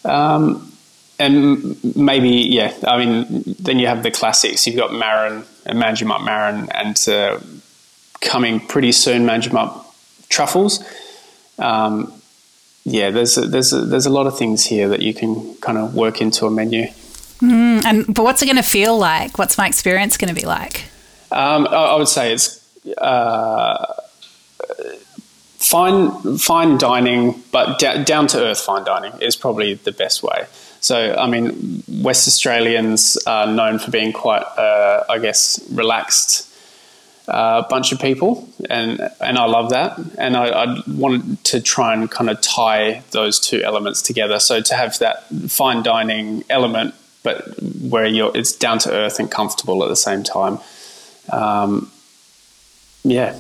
Um, 0.05 0.73
and 1.19 1.77
maybe, 1.97 2.31
yeah, 2.31 2.75
I 2.85 2.99
mean, 2.99 3.45
then 3.61 3.79
you 3.79 3.87
have 3.87 4.03
the 4.03 4.11
classics. 4.11 4.67
You've 4.67 4.77
got 4.77 4.93
Marron 4.93 5.45
and 5.65 5.79
Manjimup 5.79 6.25
Marron, 6.25 6.69
and 6.73 7.09
uh, 7.09 7.39
coming 8.21 8.59
pretty 8.59 8.91
soon, 8.93 9.25
Manjimup 9.25 9.85
truffles. 10.29 10.83
Um, 11.59 12.13
yeah, 12.85 13.11
there's 13.11 13.39
a, 13.39 13.43
there's 13.43 13.73
a, 13.73 13.81
there's 13.81 14.07
a 14.07 14.11
lot 14.11 14.27
of 14.27 14.37
things 14.37 14.65
here 14.65 14.89
that 14.89 15.03
you 15.03 15.15
can 15.15 15.55
kind 15.57 15.79
of 15.79 15.95
work 15.95 16.21
into 16.21 16.47
a 16.47 16.51
menu. 16.51 16.87
Mm, 17.41 17.85
and 17.85 18.15
but 18.15 18.23
what's 18.23 18.43
it 18.43 18.47
going 18.47 18.57
to 18.57 18.63
feel 18.63 18.99
like? 18.99 19.39
What's 19.39 19.59
my 19.59 19.67
experience 19.67 20.17
going 20.17 20.35
to 20.35 20.41
be 20.41 20.47
like? 20.47 20.85
Um, 21.31 21.67
I, 21.67 21.75
I, 21.75 21.97
would 21.97 22.09
say 22.09 22.33
it's 22.33 22.65
uh, 22.99 23.95
fine 25.59 26.39
fine 26.39 26.79
dining, 26.79 27.43
but 27.51 27.79
d- 27.79 28.05
down 28.05 28.27
to 28.29 28.39
earth 28.39 28.61
fine 28.61 28.85
dining 28.85 29.13
is 29.21 29.35
probably 29.35 29.75
the 29.75 29.93
best 29.93 30.23
way. 30.23 30.47
So, 30.81 31.15
I 31.15 31.29
mean, 31.29 31.85
West 31.89 32.27
Australians 32.27 33.17
are 33.27 33.47
known 33.47 33.79
for 33.79 33.93
being 33.93 34.13
quite, 34.13 34.43
uh, 34.43 35.05
I 35.09 35.19
guess, 35.19 35.65
relaxed 35.71 36.52
uh, 37.29 37.63
bunch 37.69 37.93
of 37.93 38.01
people, 38.01 38.49
and 38.69 39.01
and 39.21 39.39
I 39.39 39.47
love 39.47 39.71
that. 39.71 39.99
And 40.19 40.37
I, 40.37 40.49
I 40.49 40.83
wanted 40.89 41.43
to 41.45 41.61
try 41.61 41.95
and 41.95 42.11
kind 42.11 42.29
of 42.29 42.41
tie 42.41 43.03
those 43.13 43.39
two 43.39 43.63
elements 43.63 44.03
together. 44.03 44.39
So 44.39 44.61
to 44.61 44.75
have 44.75 44.99
that 44.99 45.25
fine 45.49 45.83
dining 45.83 46.45
element, 46.51 46.95
but 47.23 47.61
where 47.81 48.07
you're 48.07 48.37
it's 48.37 48.53
down 48.53 48.79
to 48.81 48.93
earth 48.93 49.19
and 49.19 49.31
comfortable 49.31 49.83
at 49.85 49.89
the 49.89 49.97
same 49.97 50.23
time. 50.23 50.59
Um, 51.31 51.91
yeah. 53.05 53.39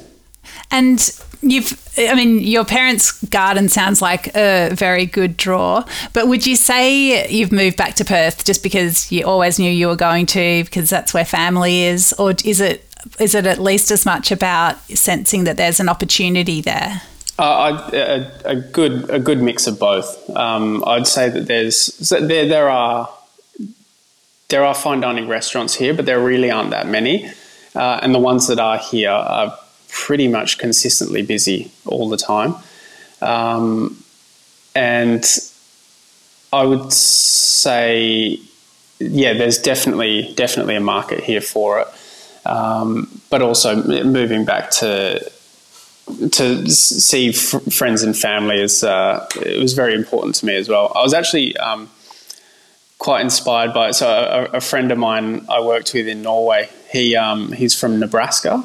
And 0.70 1.00
you've 1.42 1.88
i 1.98 2.14
mean 2.14 2.38
your 2.38 2.64
parents 2.64 3.22
garden 3.26 3.68
sounds 3.68 4.00
like 4.00 4.34
a 4.36 4.70
very 4.72 5.04
good 5.04 5.36
draw 5.36 5.84
but 6.12 6.28
would 6.28 6.46
you 6.46 6.54
say 6.54 7.28
you've 7.28 7.50
moved 7.50 7.76
back 7.76 7.94
to 7.94 8.04
perth 8.04 8.44
just 8.44 8.62
because 8.62 9.10
you 9.10 9.24
always 9.26 9.58
knew 9.58 9.70
you 9.70 9.88
were 9.88 9.96
going 9.96 10.24
to 10.24 10.62
because 10.64 10.88
that's 10.88 11.12
where 11.12 11.24
family 11.24 11.82
is 11.82 12.12
or 12.14 12.32
is 12.44 12.60
it 12.60 12.91
is 13.18 13.34
it 13.34 13.46
at 13.46 13.58
least 13.58 13.90
as 13.90 14.04
much 14.06 14.30
about 14.30 14.78
sensing 14.90 15.44
that 15.44 15.56
there's 15.56 15.80
an 15.80 15.88
opportunity 15.88 16.60
there 16.60 17.02
uh, 17.38 17.42
I, 17.42 17.96
a, 17.96 18.30
a, 18.44 18.56
good 18.56 19.08
a 19.10 19.18
good 19.18 19.42
mix 19.42 19.66
of 19.66 19.78
both. 19.78 20.30
Um, 20.36 20.84
I'd 20.86 21.06
say 21.06 21.30
that 21.30 21.46
there's 21.46 21.86
there 22.10 22.46
there 22.46 22.68
are 22.68 23.08
there 24.48 24.64
are 24.64 24.74
fine 24.74 25.00
dining 25.00 25.28
restaurants 25.28 25.74
here, 25.74 25.94
but 25.94 26.04
there 26.04 26.22
really 26.22 26.50
aren't 26.50 26.70
that 26.70 26.86
many, 26.86 27.32
uh, 27.74 28.00
and 28.02 28.14
the 28.14 28.18
ones 28.18 28.48
that 28.48 28.60
are 28.60 28.76
here 28.76 29.10
are 29.10 29.58
pretty 29.88 30.28
much 30.28 30.58
consistently 30.58 31.22
busy 31.22 31.70
all 31.86 32.08
the 32.08 32.18
time. 32.18 32.54
Um, 33.22 34.04
and 34.74 35.24
I 36.52 36.64
would 36.64 36.92
say, 36.92 38.38
yeah, 38.98 39.32
there's 39.32 39.58
definitely 39.58 40.34
definitely 40.34 40.76
a 40.76 40.80
market 40.80 41.24
here 41.24 41.40
for 41.40 41.80
it. 41.80 41.88
Um, 42.44 43.20
but 43.30 43.40
also 43.40 43.82
moving 44.04 44.44
back 44.44 44.70
to 44.72 45.30
to 46.32 46.68
see 46.68 47.28
f- 47.28 47.62
friends 47.72 48.02
and 48.02 48.16
family 48.16 48.60
is 48.60 48.82
uh, 48.82 49.26
it 49.36 49.60
was 49.60 49.74
very 49.74 49.94
important 49.94 50.34
to 50.36 50.46
me 50.46 50.56
as 50.56 50.68
well. 50.68 50.92
I 50.94 51.02
was 51.02 51.14
actually 51.14 51.56
um, 51.58 51.88
quite 52.98 53.20
inspired 53.20 53.72
by 53.72 53.88
it. 53.88 53.94
So 53.94 54.08
a, 54.08 54.56
a, 54.56 54.60
friend 54.60 54.90
of 54.90 54.98
mine 54.98 55.46
I 55.48 55.60
worked 55.60 55.94
with 55.94 56.08
in 56.08 56.22
Norway, 56.22 56.68
he 56.90 57.16
um, 57.16 57.52
he's 57.52 57.78
from 57.78 58.00
Nebraska, 58.00 58.64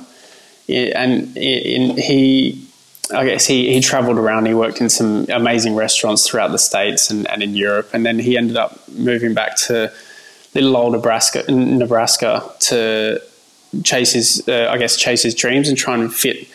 and 0.67 1.37
in, 1.37 1.97
he 1.97 2.67
I 3.13 3.25
guess 3.25 3.45
he, 3.45 3.73
he 3.73 3.79
traveled 3.79 4.17
around. 4.17 4.47
He 4.47 4.53
worked 4.53 4.81
in 4.81 4.89
some 4.89 5.25
amazing 5.29 5.75
restaurants 5.75 6.27
throughout 6.27 6.51
the 6.51 6.59
states 6.59 7.09
and, 7.09 7.29
and 7.29 7.41
in 7.41 7.55
Europe, 7.55 7.89
and 7.93 8.05
then 8.05 8.19
he 8.19 8.37
ended 8.37 8.57
up 8.57 8.87
moving 8.89 9.33
back 9.33 9.55
to 9.67 9.91
little 10.53 10.75
old 10.75 10.93
Nebraska, 10.93 11.43
Nebraska 11.49 12.43
to 12.59 13.21
chase 13.83 14.13
his, 14.13 14.47
uh, 14.47 14.69
I 14.71 14.77
guess, 14.77 14.97
chase 14.97 15.23
his 15.23 15.35
dreams 15.35 15.69
and 15.69 15.77
try 15.77 15.95
and 15.95 16.13
fit 16.13 16.47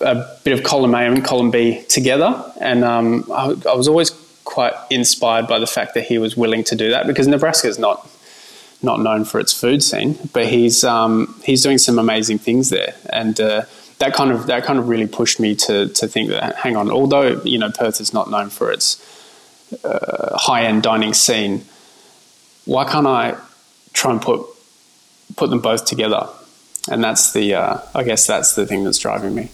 a 0.00 0.26
bit 0.44 0.52
of 0.52 0.64
column 0.64 0.94
A 0.94 0.98
and 0.98 1.24
column 1.24 1.50
B 1.50 1.82
together. 1.88 2.52
And 2.60 2.84
um, 2.84 3.24
I, 3.32 3.54
I 3.68 3.74
was 3.74 3.88
always 3.88 4.10
quite 4.44 4.72
inspired 4.90 5.46
by 5.46 5.58
the 5.58 5.66
fact 5.66 5.94
that 5.94 6.04
he 6.04 6.18
was 6.18 6.36
willing 6.36 6.64
to 6.64 6.74
do 6.74 6.90
that 6.90 7.06
because 7.06 7.26
Nebraska 7.26 7.68
is 7.68 7.78
not 7.78 8.08
not 8.80 9.00
known 9.00 9.24
for 9.24 9.40
its 9.40 9.52
food 9.52 9.82
scene, 9.82 10.16
but 10.32 10.46
he's 10.46 10.84
um, 10.84 11.38
he's 11.44 11.62
doing 11.62 11.78
some 11.78 11.98
amazing 11.98 12.38
things 12.38 12.70
there, 12.70 12.94
and 13.10 13.40
uh, 13.40 13.62
that 13.98 14.14
kind 14.14 14.30
of 14.30 14.46
that 14.46 14.64
kind 14.64 14.78
of 14.78 14.88
really 14.88 15.06
pushed 15.06 15.40
me 15.40 15.54
to 15.56 15.88
to 15.88 16.06
think 16.06 16.30
that 16.30 16.56
hang 16.56 16.76
on, 16.76 16.90
although 16.90 17.42
you 17.42 17.58
know 17.58 17.70
Perth 17.70 18.00
is 18.00 18.14
not 18.14 18.30
known 18.30 18.50
for 18.50 18.70
its 18.70 18.96
uh, 19.84 20.36
high 20.38 20.64
end 20.64 20.82
dining 20.82 21.12
scene, 21.12 21.64
why 22.64 22.84
can't 22.84 23.06
I 23.06 23.36
try 23.92 24.12
and 24.12 24.22
put 24.22 24.46
put 25.38 25.50
them 25.50 25.60
both 25.60 25.84
together? 25.84 26.28
And 26.90 27.02
that's 27.04 27.32
the 27.32 27.54
uh, 27.54 27.78
I 27.94 28.02
guess 28.02 28.26
that's 28.26 28.54
the 28.54 28.66
thing 28.66 28.84
that's 28.84 28.98
driving 28.98 29.34
me. 29.34 29.50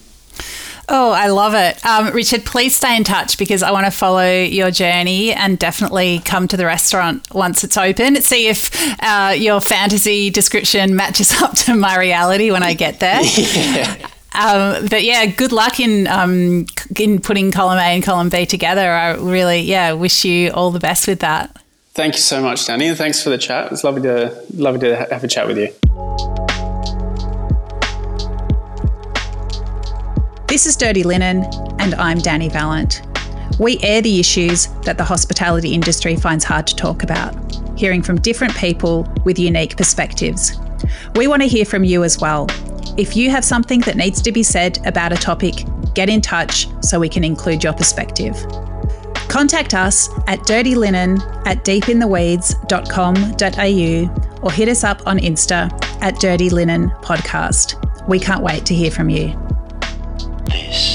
Oh, 0.88 1.12
I 1.12 1.28
love 1.28 1.54
it. 1.54 1.84
Um, 1.86 2.12
Richard, 2.12 2.44
please 2.44 2.76
stay 2.76 2.94
in 2.96 3.04
touch 3.04 3.38
because 3.38 3.62
I 3.62 3.70
want 3.70 3.86
to 3.86 3.90
follow 3.90 4.42
your 4.42 4.70
journey 4.70 5.32
and 5.32 5.58
definitely 5.58 6.20
come 6.24 6.46
to 6.48 6.58
the 6.58 6.66
restaurant 6.66 7.32
once 7.32 7.64
it's 7.64 7.78
open. 7.78 8.20
See 8.20 8.48
if 8.48 8.70
uh, 9.02 9.34
your 9.36 9.60
fantasy 9.60 10.28
description 10.28 10.94
matches 10.94 11.32
up 11.42 11.56
to 11.58 11.74
my 11.74 11.96
reality 11.98 12.50
when 12.50 12.62
I 12.62 12.74
get 12.74 13.00
there. 13.00 13.22
yeah. 13.24 14.08
Um, 14.34 14.86
but 14.88 15.04
yeah, 15.04 15.26
good 15.26 15.52
luck 15.52 15.80
in 15.80 16.06
um, 16.08 16.66
in 16.98 17.20
putting 17.20 17.52
column 17.52 17.78
A 17.78 17.82
and 17.82 18.02
column 18.02 18.28
B 18.28 18.44
together. 18.46 18.90
I 18.90 19.14
really, 19.14 19.60
yeah, 19.60 19.92
wish 19.92 20.24
you 20.24 20.50
all 20.50 20.70
the 20.70 20.80
best 20.80 21.06
with 21.06 21.20
that. 21.20 21.63
Thank 21.94 22.14
you 22.14 22.20
so 22.20 22.42
much, 22.42 22.66
Dani, 22.66 22.88
and 22.88 22.98
thanks 22.98 23.22
for 23.22 23.30
the 23.30 23.38
chat. 23.38 23.70
It's 23.70 23.84
lovely 23.84 24.02
to 24.02 24.44
lovely 24.54 24.80
to 24.80 24.96
have 24.96 25.22
a 25.22 25.28
chat 25.28 25.46
with 25.46 25.56
you. 25.56 25.68
This 30.48 30.66
is 30.66 30.74
Dirty 30.74 31.04
Linen, 31.04 31.44
and 31.78 31.94
I'm 31.94 32.18
Dani 32.18 32.50
Valent. 32.50 33.02
We 33.60 33.78
air 33.78 34.02
the 34.02 34.18
issues 34.18 34.66
that 34.82 34.98
the 34.98 35.04
hospitality 35.04 35.72
industry 35.72 36.16
finds 36.16 36.44
hard 36.44 36.66
to 36.66 36.74
talk 36.74 37.04
about, 37.04 37.32
hearing 37.78 38.02
from 38.02 38.20
different 38.20 38.56
people 38.56 39.08
with 39.24 39.38
unique 39.38 39.76
perspectives. 39.76 40.58
We 41.14 41.28
want 41.28 41.42
to 41.42 41.48
hear 41.48 41.64
from 41.64 41.84
you 41.84 42.02
as 42.02 42.18
well. 42.18 42.48
If 42.98 43.16
you 43.16 43.30
have 43.30 43.44
something 43.44 43.78
that 43.82 43.96
needs 43.96 44.20
to 44.22 44.32
be 44.32 44.42
said 44.42 44.84
about 44.84 45.12
a 45.12 45.16
topic, 45.16 45.64
get 45.94 46.08
in 46.08 46.20
touch 46.20 46.66
so 46.82 46.98
we 46.98 47.08
can 47.08 47.22
include 47.22 47.62
your 47.62 47.72
perspective. 47.72 48.34
Contact 49.34 49.74
us 49.74 50.08
at 50.28 50.38
dirtylinen 50.46 51.18
at 51.44 51.64
deepintheweeds.com.au 51.64 54.44
or 54.44 54.52
hit 54.52 54.68
us 54.68 54.84
up 54.84 55.04
on 55.08 55.18
Insta 55.18 55.72
at 56.00 56.20
Dirty 56.20 56.50
Linen 56.50 56.90
Podcast. 57.02 57.74
We 58.06 58.20
can't 58.20 58.44
wait 58.44 58.64
to 58.66 58.76
hear 58.76 58.92
from 58.92 59.10
you. 59.10 59.36
This 60.44 60.93